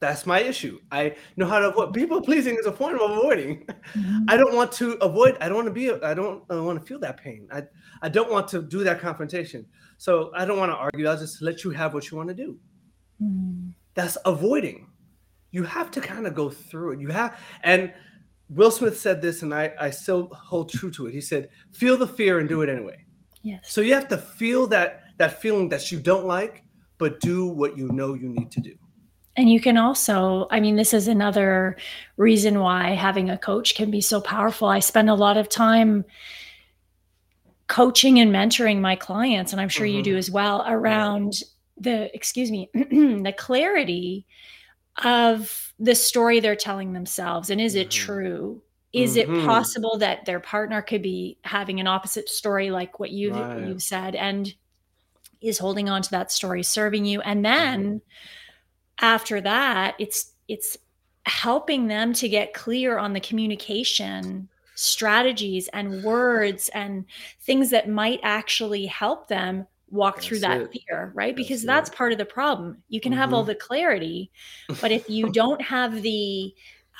That's 0.00 0.24
my 0.24 0.40
issue. 0.40 0.80
I 0.90 1.14
know 1.36 1.46
how 1.46 1.58
to 1.58 1.68
avoid 1.68 1.92
people 1.92 2.22
pleasing 2.22 2.56
is 2.56 2.64
a 2.64 2.72
form 2.72 2.98
of 2.98 3.10
avoiding. 3.10 3.66
Mm-hmm. 3.66 4.24
I 4.28 4.36
don't 4.38 4.54
want 4.54 4.72
to 4.72 4.92
avoid. 5.02 5.36
I 5.40 5.48
don't 5.48 5.56
want 5.56 5.68
to 5.68 5.74
be. 5.74 5.90
I 5.90 6.14
don't, 6.14 6.42
I 6.48 6.54
don't 6.54 6.64
want 6.64 6.80
to 6.80 6.86
feel 6.86 6.98
that 7.00 7.18
pain. 7.18 7.46
I 7.52 7.64
I 8.00 8.08
don't 8.08 8.30
want 8.30 8.48
to 8.48 8.62
do 8.62 8.82
that 8.84 9.00
confrontation. 9.00 9.66
So 9.98 10.30
I 10.34 10.46
don't 10.46 10.58
want 10.58 10.72
to 10.72 10.76
argue. 10.76 11.06
I'll 11.06 11.18
just 11.18 11.42
let 11.42 11.64
you 11.64 11.70
have 11.70 11.92
what 11.92 12.10
you 12.10 12.16
want 12.16 12.30
to 12.30 12.34
do. 12.34 12.58
Mm-hmm. 13.22 13.70
That's 13.94 14.16
avoiding. 14.24 14.86
You 15.50 15.64
have 15.64 15.90
to 15.92 16.00
kind 16.00 16.26
of 16.26 16.34
go 16.34 16.50
through 16.50 16.92
it. 16.92 17.00
You 17.00 17.08
have 17.08 17.38
and 17.62 17.92
Will 18.50 18.72
Smith 18.72 18.98
said 18.98 19.22
this, 19.22 19.42
and 19.42 19.54
I, 19.54 19.72
I 19.78 19.90
still 19.90 20.28
hold 20.34 20.70
true 20.70 20.90
to 20.92 21.06
it. 21.06 21.14
He 21.14 21.20
said, 21.20 21.50
feel 21.72 21.96
the 21.96 22.06
fear 22.06 22.40
and 22.40 22.48
do 22.48 22.62
it 22.62 22.68
anyway. 22.68 23.04
Yes. 23.42 23.72
So 23.72 23.80
you 23.80 23.94
have 23.94 24.08
to 24.08 24.18
feel 24.18 24.66
that 24.68 25.04
that 25.18 25.40
feeling 25.40 25.68
that 25.68 25.92
you 25.92 26.00
don't 26.00 26.26
like, 26.26 26.64
but 26.98 27.20
do 27.20 27.46
what 27.46 27.78
you 27.78 27.88
know 27.88 28.14
you 28.14 28.28
need 28.28 28.50
to 28.52 28.60
do. 28.60 28.74
And 29.36 29.48
you 29.50 29.60
can 29.60 29.76
also, 29.76 30.48
I 30.50 30.60
mean, 30.60 30.76
this 30.76 30.92
is 30.92 31.08
another 31.08 31.76
reason 32.16 32.58
why 32.58 32.90
having 32.90 33.30
a 33.30 33.38
coach 33.38 33.74
can 33.74 33.90
be 33.90 34.00
so 34.00 34.20
powerful. 34.20 34.68
I 34.68 34.80
spend 34.80 35.08
a 35.08 35.14
lot 35.14 35.36
of 35.36 35.48
time 35.48 36.04
coaching 37.68 38.18
and 38.18 38.32
mentoring 38.32 38.80
my 38.80 38.96
clients, 38.96 39.52
and 39.52 39.60
I'm 39.60 39.68
sure 39.68 39.86
mm-hmm. 39.86 39.98
you 39.98 40.02
do 40.02 40.16
as 40.16 40.30
well, 40.30 40.64
around 40.66 41.34
the, 41.76 42.14
excuse 42.14 42.50
me, 42.50 42.68
the 42.74 43.34
clarity 43.36 44.26
of 45.04 45.72
the 45.78 45.94
story 45.94 46.40
they're 46.40 46.56
telling 46.56 46.92
themselves 46.92 47.50
and 47.50 47.60
is 47.60 47.74
it 47.74 47.88
mm-hmm. 47.88 48.04
true 48.04 48.62
is 48.92 49.16
mm-hmm. 49.16 49.34
it 49.34 49.46
possible 49.46 49.98
that 49.98 50.24
their 50.26 50.40
partner 50.40 50.82
could 50.82 51.02
be 51.02 51.38
having 51.42 51.80
an 51.80 51.86
opposite 51.86 52.28
story 52.28 52.70
like 52.70 52.98
what 52.98 53.10
you've 53.10 53.36
right. 53.36 53.66
you've 53.66 53.82
said 53.82 54.14
and 54.14 54.54
is 55.40 55.58
holding 55.58 55.88
on 55.88 56.02
to 56.02 56.10
that 56.10 56.30
story 56.30 56.62
serving 56.62 57.04
you 57.04 57.20
and 57.22 57.44
then 57.44 57.84
mm-hmm. 57.84 59.04
after 59.04 59.40
that 59.40 59.94
it's 59.98 60.32
it's 60.48 60.76
helping 61.26 61.86
them 61.86 62.12
to 62.12 62.28
get 62.28 62.54
clear 62.54 62.98
on 62.98 63.12
the 63.12 63.20
communication 63.20 64.48
strategies 64.74 65.68
and 65.68 66.02
words 66.02 66.70
and 66.70 67.04
things 67.42 67.70
that 67.70 67.88
might 67.88 68.20
actually 68.22 68.86
help 68.86 69.28
them 69.28 69.66
walk 69.90 70.16
that's 70.16 70.26
through 70.26 70.40
that 70.40 70.60
it. 70.60 70.72
fear, 70.72 71.12
right? 71.14 71.36
That's 71.36 71.48
because 71.48 71.62
that's 71.64 71.90
part 71.90 72.12
of 72.12 72.18
the 72.18 72.24
problem. 72.24 72.82
You 72.88 73.00
can 73.00 73.12
mm-hmm. 73.12 73.20
have 73.20 73.34
all 73.34 73.42
mm-hmm. 73.42 73.48
the 73.48 73.54
clarity, 73.56 74.30
but 74.80 74.92
if 74.92 75.08
you 75.08 75.28
don't 75.32 75.60
have 75.60 76.02
the 76.02 76.54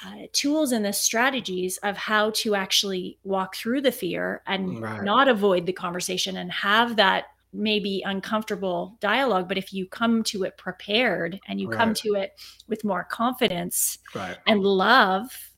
uh, 0.05 0.27
tools 0.33 0.73
and 0.73 0.85
the 0.85 0.93
strategies 0.93 1.77
of 1.79 1.97
how 1.97 2.31
to 2.31 2.55
actually 2.55 3.19
walk 3.23 3.55
through 3.55 3.83
the 3.83 3.93
fear 3.93 4.43
and 4.47 4.81
right. 4.81 5.03
not 5.03 5.29
avoid 5.29 5.67
the 5.67 5.73
conversation 5.73 6.39
and 6.39 6.51
have 6.51 6.97
that 6.97 7.27
maybe 7.53 8.01
uncomfortable 8.07 8.97
dialogue 9.01 9.49
but 9.49 9.59
if 9.59 9.73
you 9.73 9.85
come 9.85 10.23
to 10.23 10.45
it 10.45 10.57
prepared 10.57 11.41
and 11.49 11.61
you 11.61 11.69
right. 11.69 11.77
come 11.77 11.93
to 11.93 12.15
it 12.15 12.41
with 12.69 12.85
more 12.85 13.03
confidence 13.03 13.99
right. 14.15 14.39
and 14.47 14.63
love 14.63 15.50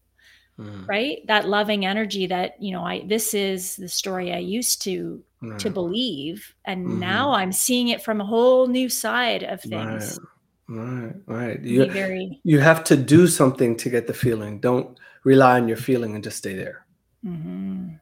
mm. 0.59 0.88
right 0.88 1.27
that 1.27 1.49
loving 1.49 1.85
energy 1.85 2.27
that 2.27 2.61
you 2.61 2.73
know 2.73 2.83
i 2.83 3.03
this 3.07 3.35
is 3.35 3.77
the 3.77 3.88
story 3.88 4.33
i 4.33 4.38
used 4.38 4.83
to 4.83 5.23
right. 5.41 5.59
to 5.59 5.71
believe 5.71 6.55
and 6.65 6.87
mm-hmm. 6.87 7.01
now 7.01 7.33
i'm 7.33 7.53
seeing 7.53 7.88
it 7.88 8.03
from 8.03 8.21
a 8.21 8.25
whole 8.25 8.67
new 8.67 8.88
side 8.88 9.43
of 9.43 9.61
things 9.61 10.19
right 10.19 10.29
right, 10.69 11.15
right. 11.27 11.61
You, 11.61 11.91
very... 11.91 12.41
you 12.45 12.61
have 12.61 12.83
to 12.85 12.97
do 12.97 13.27
something 13.27 13.77
to 13.77 13.91
get 13.91 14.07
the 14.07 14.15
feeling 14.15 14.61
don't 14.61 14.99
rely 15.25 15.61
on 15.61 15.69
your 15.69 15.77
feeling 15.77 16.15
and 16.15 16.25
just 16.25 16.38
stay 16.38 16.55
there 16.55 16.87
mm-hmm. 17.25 17.95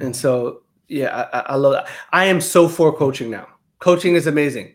and 0.00 0.16
so 0.16 0.62
yeah 0.88 1.28
I, 1.32 1.40
I 1.40 1.56
love 1.56 1.72
that 1.72 1.88
i 2.12 2.24
am 2.24 2.40
so 2.40 2.68
for 2.68 2.96
coaching 2.96 3.30
now 3.30 3.48
coaching 3.78 4.14
is 4.14 4.26
amazing 4.26 4.74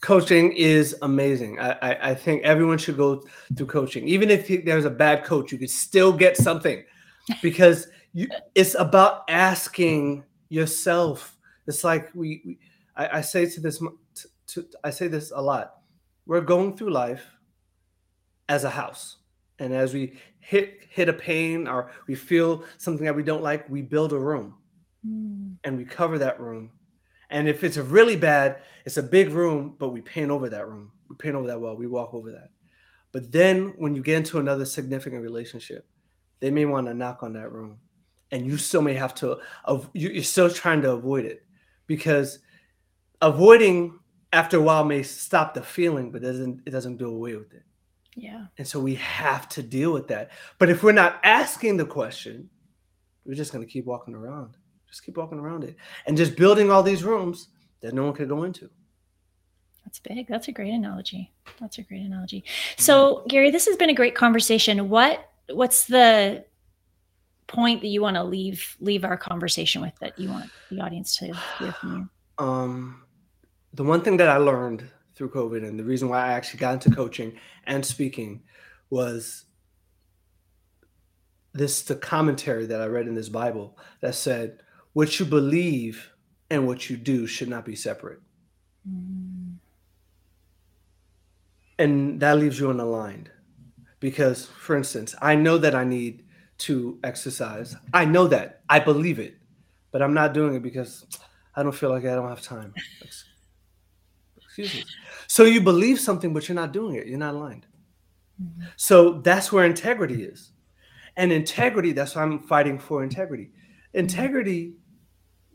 coaching 0.00 0.52
is 0.52 0.96
amazing. 1.02 1.58
I, 1.58 1.72
I, 1.82 2.10
I, 2.10 2.14
think 2.14 2.42
everyone 2.42 2.78
should 2.78 2.96
go 2.96 3.22
through 3.56 3.66
coaching. 3.66 4.06
Even 4.08 4.30
if 4.30 4.48
there's 4.64 4.84
a 4.84 4.90
bad 4.90 5.24
coach, 5.24 5.52
you 5.52 5.58
could 5.58 5.70
still 5.70 6.12
get 6.12 6.36
something 6.36 6.84
because 7.42 7.86
you, 8.12 8.28
it's 8.54 8.74
about 8.74 9.24
asking 9.28 10.24
yourself. 10.48 11.36
It's 11.66 11.84
like 11.84 12.10
we, 12.14 12.42
we 12.44 12.58
I, 12.96 13.18
I, 13.18 13.20
say 13.20 13.46
to 13.46 13.60
this, 13.60 13.78
to, 13.78 14.28
to, 14.48 14.66
I 14.82 14.90
say 14.90 15.06
this 15.08 15.32
a 15.34 15.40
lot. 15.40 15.76
We're 16.26 16.40
going 16.40 16.76
through 16.76 16.90
life 16.90 17.24
as 18.48 18.64
a 18.64 18.70
house, 18.70 19.18
and 19.58 19.74
as 19.74 19.92
we 19.92 20.18
hit 20.40 20.80
hit 20.88 21.08
a 21.08 21.12
pain 21.12 21.68
or 21.68 21.92
we 22.06 22.14
feel 22.14 22.64
something 22.78 23.04
that 23.04 23.14
we 23.14 23.22
don't 23.22 23.42
like, 23.42 23.68
we 23.68 23.82
build 23.82 24.12
a 24.12 24.18
room, 24.18 24.54
mm. 25.06 25.54
and 25.64 25.76
we 25.76 25.84
cover 25.84 26.18
that 26.18 26.40
room. 26.40 26.70
And 27.30 27.48
if 27.48 27.64
it's 27.64 27.76
a 27.76 27.82
really 27.82 28.16
bad, 28.16 28.62
it's 28.84 28.96
a 28.96 29.02
big 29.02 29.30
room, 29.30 29.76
but 29.78 29.90
we 29.90 30.00
paint 30.00 30.30
over 30.30 30.48
that 30.48 30.68
room. 30.68 30.92
We 31.08 31.16
paint 31.16 31.34
over 31.34 31.46
that 31.46 31.60
wall. 31.60 31.76
We 31.76 31.86
walk 31.86 32.12
over 32.12 32.30
that. 32.32 32.50
But 33.12 33.32
then 33.32 33.74
when 33.76 33.94
you 33.94 34.02
get 34.02 34.16
into 34.16 34.38
another 34.38 34.64
significant 34.64 35.22
relationship, 35.22 35.86
they 36.40 36.50
may 36.50 36.64
want 36.64 36.86
to 36.86 36.94
knock 36.94 37.22
on 37.22 37.32
that 37.34 37.52
room 37.52 37.78
and 38.32 38.46
you 38.46 38.56
still 38.56 38.82
may 38.82 38.94
have 38.94 39.14
to 39.14 39.38
you're 39.92 40.22
still 40.22 40.50
trying 40.50 40.82
to 40.82 40.90
avoid 40.92 41.24
it 41.24 41.44
because 41.86 42.40
avoiding 43.22 43.98
after 44.32 44.58
a 44.58 44.60
while 44.60 44.84
may 44.84 45.02
stop 45.02 45.54
the 45.54 45.62
feeling 45.62 46.10
but 46.10 46.22
doesn't 46.22 46.60
it 46.66 46.70
doesn't 46.70 46.96
do 46.96 47.08
away 47.08 47.36
with 47.36 47.52
it 47.52 47.62
yeah 48.16 48.46
and 48.58 48.66
so 48.66 48.80
we 48.80 48.94
have 48.96 49.48
to 49.48 49.62
deal 49.62 49.92
with 49.92 50.08
that 50.08 50.30
but 50.58 50.70
if 50.70 50.82
we're 50.82 50.92
not 50.92 51.20
asking 51.24 51.76
the 51.76 51.84
question 51.84 52.48
we're 53.24 53.34
just 53.34 53.52
going 53.52 53.64
to 53.64 53.70
keep 53.70 53.84
walking 53.84 54.14
around 54.14 54.56
just 54.90 55.04
keep 55.04 55.16
walking 55.16 55.38
around 55.38 55.64
it. 55.64 55.76
And 56.06 56.16
just 56.16 56.36
building 56.36 56.70
all 56.70 56.82
these 56.82 57.04
rooms 57.04 57.48
that 57.80 57.94
no 57.94 58.04
one 58.04 58.12
could 58.12 58.28
go 58.28 58.42
into. 58.42 58.68
That's 59.84 59.98
big. 59.98 60.28
That's 60.28 60.48
a 60.48 60.52
great 60.52 60.72
analogy. 60.72 61.32
That's 61.60 61.78
a 61.78 61.82
great 61.82 62.02
analogy. 62.02 62.44
So 62.76 63.24
gary 63.28 63.50
this 63.50 63.66
has 63.66 63.76
been 63.76 63.90
a 63.90 63.94
great 63.94 64.14
conversation. 64.14 64.88
What 64.88 65.28
what's 65.48 65.86
the 65.86 66.44
point 67.46 67.80
that 67.80 67.88
you 67.88 68.00
want 68.00 68.16
to 68.16 68.22
leave 68.22 68.76
leave 68.80 69.04
our 69.04 69.16
conversation 69.16 69.82
with 69.82 69.94
that 70.00 70.18
you 70.18 70.28
want 70.28 70.50
the 70.70 70.80
audience 70.80 71.16
to 71.16 71.32
hear 71.58 71.72
from 71.72 72.10
you? 72.38 72.44
Um, 72.44 73.02
the 73.74 73.84
one 73.84 74.02
thing 74.02 74.16
that 74.18 74.28
I 74.28 74.36
learned 74.36 74.84
through 75.14 75.30
COVID 75.30 75.66
and 75.66 75.78
the 75.78 75.84
reason 75.84 76.08
why 76.08 76.24
I 76.24 76.32
actually 76.32 76.60
got 76.60 76.74
into 76.74 76.90
coaching 76.90 77.38
and 77.64 77.84
speaking 77.84 78.42
was 78.90 79.44
this 81.52 81.82
the 81.82 81.96
commentary 81.96 82.66
that 82.66 82.80
I 82.80 82.86
read 82.86 83.08
in 83.08 83.14
this 83.14 83.28
Bible 83.28 83.76
that 84.00 84.14
said 84.14 84.60
what 84.92 85.18
you 85.18 85.26
believe 85.26 86.10
and 86.50 86.66
what 86.66 86.90
you 86.90 86.96
do 86.96 87.26
should 87.26 87.48
not 87.48 87.64
be 87.64 87.76
separate. 87.76 88.20
Mm. 88.88 89.56
And 91.78 92.20
that 92.20 92.38
leaves 92.38 92.58
you 92.58 92.68
unaligned. 92.68 93.28
Because, 94.00 94.46
for 94.46 94.76
instance, 94.76 95.14
I 95.20 95.34
know 95.34 95.58
that 95.58 95.74
I 95.74 95.84
need 95.84 96.24
to 96.58 96.98
exercise. 97.04 97.76
I 97.92 98.04
know 98.04 98.26
that. 98.28 98.62
I 98.68 98.80
believe 98.80 99.18
it. 99.18 99.36
But 99.92 100.02
I'm 100.02 100.14
not 100.14 100.34
doing 100.34 100.54
it 100.54 100.62
because 100.62 101.04
I 101.54 101.62
don't 101.62 101.74
feel 101.74 101.90
like 101.90 102.04
I 102.04 102.14
don't 102.14 102.28
have 102.28 102.42
time. 102.42 102.72
Excuse 104.42 104.74
me. 104.74 104.84
So 105.26 105.44
you 105.44 105.60
believe 105.60 106.00
something, 106.00 106.32
but 106.32 106.48
you're 106.48 106.54
not 106.54 106.72
doing 106.72 106.96
it. 106.96 107.06
You're 107.06 107.18
not 107.18 107.34
aligned. 107.34 107.66
Mm-hmm. 108.42 108.64
So 108.76 109.20
that's 109.20 109.52
where 109.52 109.64
integrity 109.64 110.24
is. 110.24 110.52
And 111.16 111.32
integrity, 111.32 111.92
that's 111.92 112.14
why 112.14 112.22
I'm 112.22 112.40
fighting 112.40 112.78
for 112.78 113.02
integrity. 113.02 113.50
Integrity 113.94 114.74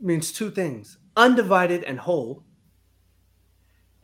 means 0.00 0.32
two 0.32 0.50
things 0.50 0.98
undivided 1.16 1.84
and 1.84 1.98
whole. 1.98 2.44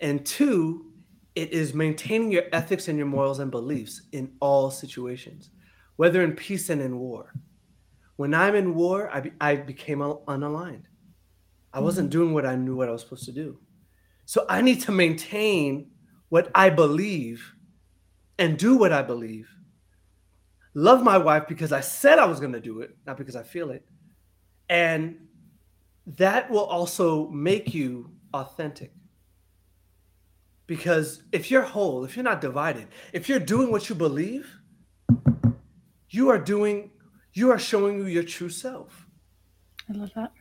And 0.01 0.25
two, 0.25 0.93
it 1.35 1.51
is 1.53 1.75
maintaining 1.75 2.33
your 2.33 2.45
ethics 2.53 2.89
and 2.89 2.99
your 2.99 3.07
morals 3.07 3.39
and 3.39 3.51
beliefs 3.51 4.03
in 4.13 4.33
all 4.41 4.71
situations 4.71 5.51
whether 5.97 6.23
in 6.23 6.33
peace 6.33 6.71
and 6.71 6.81
in 6.81 6.99
war. 6.99 7.33
When 8.17 8.35
I'm 8.35 8.55
in 8.55 8.75
war, 8.75 9.11
I, 9.13 9.21
be, 9.21 9.33
I 9.41 9.57
became 9.57 9.99
unaligned. 9.99 10.85
I 11.73 11.81
wasn't 11.81 12.11
mm-hmm. 12.11 12.19
doing 12.19 12.35
what 12.35 12.47
I 12.47 12.57
knew 12.57 12.77
what 12.77 12.89
I 12.89 12.93
was 12.93 13.03
supposed 13.03 13.25
to 13.27 13.33
do. 13.33 13.59
So 14.25 14.45
I 14.49 14.61
need 14.63 14.81
to 14.83 14.93
maintain 14.93 15.91
what 16.29 16.51
I 16.55 16.71
believe 16.71 17.55
and 18.39 18.59
do 18.59 18.77
what 18.77 18.93
I 18.93 19.03
believe. 19.03 19.49
Love 20.75 21.03
my 21.03 21.19
wife 21.19 21.45
because 21.49 21.73
I 21.73 21.81
said 21.81 22.19
I 22.19 22.27
was 22.27 22.41
going 22.41 22.53
to 22.53 22.61
do 22.61 22.81
it, 22.81 22.97
not 23.07 23.17
because 23.17 23.37
I 23.37 23.43
feel 23.43 23.71
it. 23.71 23.87
And 24.69 25.17
that 26.07 26.51
will 26.51 26.65
also 26.65 27.29
make 27.29 27.75
you 27.75 28.11
authentic. 28.35 28.93
Because 30.67 31.23
if 31.33 31.51
you're 31.51 31.63
whole, 31.63 32.05
if 32.05 32.17
you're 32.17 32.25
not 32.25 32.41
divided, 32.41 32.89
if 33.13 33.29
you're 33.29 33.39
doing 33.39 33.71
what 33.71 33.89
you 33.89 33.95
believe, 33.95 34.59
you 36.09 36.29
are 36.29 36.39
doing 36.39 36.91
you 37.35 37.51
are 37.51 37.59
showing 37.59 37.99
you 37.99 38.07
your 38.07 38.23
true 38.23 38.51
self. 38.51 39.07
I 39.89 39.95
love 39.95 40.11
that. 40.15 40.33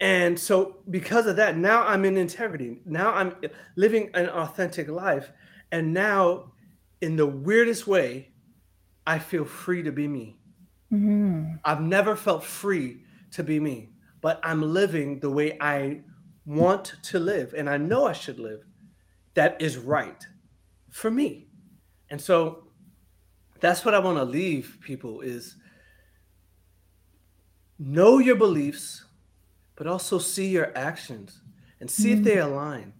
And 0.00 0.40
so 0.40 0.78
because 0.88 1.26
of 1.26 1.36
that 1.36 1.56
now 1.56 1.86
i'm 1.86 2.04
in 2.04 2.16
integrity. 2.16 2.80
Now 2.84 3.12
i'm 3.12 3.36
living 3.76 4.10
an 4.14 4.28
authentic 4.28 4.88
life. 4.88 5.30
And 5.72 5.92
now 5.94 6.52
in 7.00 7.16
the 7.16 7.26
weirdest 7.26 7.86
way 7.86 8.30
i 9.06 9.18
feel 9.18 9.44
free 9.44 9.82
to 9.82 9.92
be 9.92 10.08
me. 10.08 10.36
Mm-hmm. 10.92 11.54
i've 11.64 11.80
never 11.80 12.16
felt 12.16 12.42
free 12.42 13.04
to 13.30 13.44
be 13.44 13.60
me 13.60 13.90
but 14.20 14.40
i'm 14.42 14.62
living 14.62 15.18
the 15.20 15.30
way 15.30 15.56
i 15.60 16.00
want 16.50 16.94
to 17.02 17.18
live 17.18 17.54
and 17.56 17.70
I 17.70 17.76
know 17.76 18.06
I 18.06 18.12
should 18.12 18.38
live 18.38 18.64
that 19.34 19.60
is 19.62 19.76
right 19.76 20.26
for 20.90 21.10
me. 21.10 21.46
And 22.10 22.20
so 22.20 22.64
that's 23.60 23.84
what 23.84 23.94
I 23.94 24.00
want 24.00 24.18
to 24.18 24.24
leave 24.24 24.78
people 24.80 25.20
is 25.20 25.56
know 27.78 28.18
your 28.18 28.34
beliefs, 28.34 29.04
but 29.76 29.86
also 29.86 30.18
see 30.18 30.48
your 30.48 30.76
actions 30.76 31.40
and 31.78 31.88
see 31.88 32.10
mm-hmm. 32.10 32.18
if 32.18 32.24
they 32.24 32.38
align. 32.38 32.92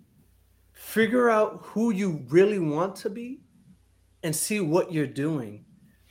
Figure 0.73 1.29
out 1.29 1.61
who 1.65 1.91
you 1.91 2.25
really 2.29 2.61
want 2.61 2.95
to 2.97 3.11
be 3.11 3.41
and 4.23 4.35
see 4.35 4.61
what 4.61 4.93
you're 4.93 5.07
doing. 5.07 5.65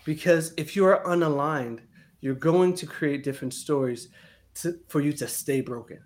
Because 0.03 0.53
if 0.57 0.75
you 0.75 0.85
are 0.85 1.03
unaligned, 1.05 1.79
you're 2.21 2.35
going 2.35 2.73
to 2.75 2.85
create 2.85 3.23
different 3.23 3.53
stories 3.53 4.09
to, 4.61 4.79
for 4.87 5.01
you 5.01 5.13
to 5.13 5.27
stay 5.27 5.61
broken. 5.61 5.99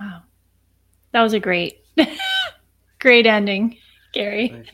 Wow. 0.00 0.22
That 1.12 1.22
was 1.22 1.32
a 1.32 1.40
great, 1.40 1.84
great 3.00 3.26
ending, 3.26 3.76
Gary. 4.12 4.64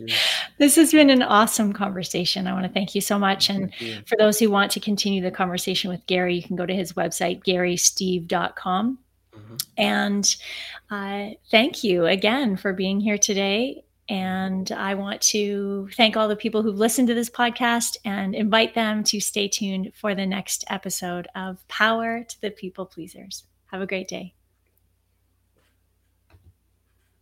This 0.58 0.76
has 0.76 0.92
been 0.92 1.10
an 1.10 1.22
awesome 1.22 1.72
conversation. 1.72 2.46
I 2.46 2.52
want 2.52 2.66
to 2.66 2.72
thank 2.72 2.94
you 2.94 3.00
so 3.00 3.18
much. 3.18 3.50
And 3.50 3.74
for 4.06 4.16
those 4.18 4.38
who 4.38 4.50
want 4.50 4.70
to 4.72 4.80
continue 4.80 5.22
the 5.22 5.30
conversation 5.30 5.90
with 5.90 6.06
Gary, 6.06 6.36
you 6.36 6.42
can 6.42 6.56
go 6.56 6.66
to 6.66 6.74
his 6.74 6.92
website, 6.92 7.44
garysteve.com. 7.44 8.98
Mm-hmm. 9.34 9.56
And 9.76 10.36
uh, 10.90 11.34
thank 11.50 11.84
you 11.84 12.06
again 12.06 12.56
for 12.56 12.72
being 12.72 13.00
here 13.00 13.18
today. 13.18 13.84
And 14.08 14.70
I 14.70 14.94
want 14.94 15.20
to 15.22 15.88
thank 15.96 16.16
all 16.16 16.28
the 16.28 16.36
people 16.36 16.62
who've 16.62 16.78
listened 16.78 17.08
to 17.08 17.14
this 17.14 17.30
podcast 17.30 17.96
and 18.04 18.34
invite 18.34 18.74
them 18.74 19.02
to 19.04 19.20
stay 19.20 19.48
tuned 19.48 19.92
for 19.94 20.14
the 20.14 20.26
next 20.26 20.64
episode 20.68 21.26
of 21.34 21.66
Power 21.68 22.22
to 22.22 22.40
the 22.40 22.50
People 22.50 22.86
Pleasers. 22.86 23.44
Have 23.66 23.80
a 23.80 23.86
great 23.86 24.06
day. 24.06 24.34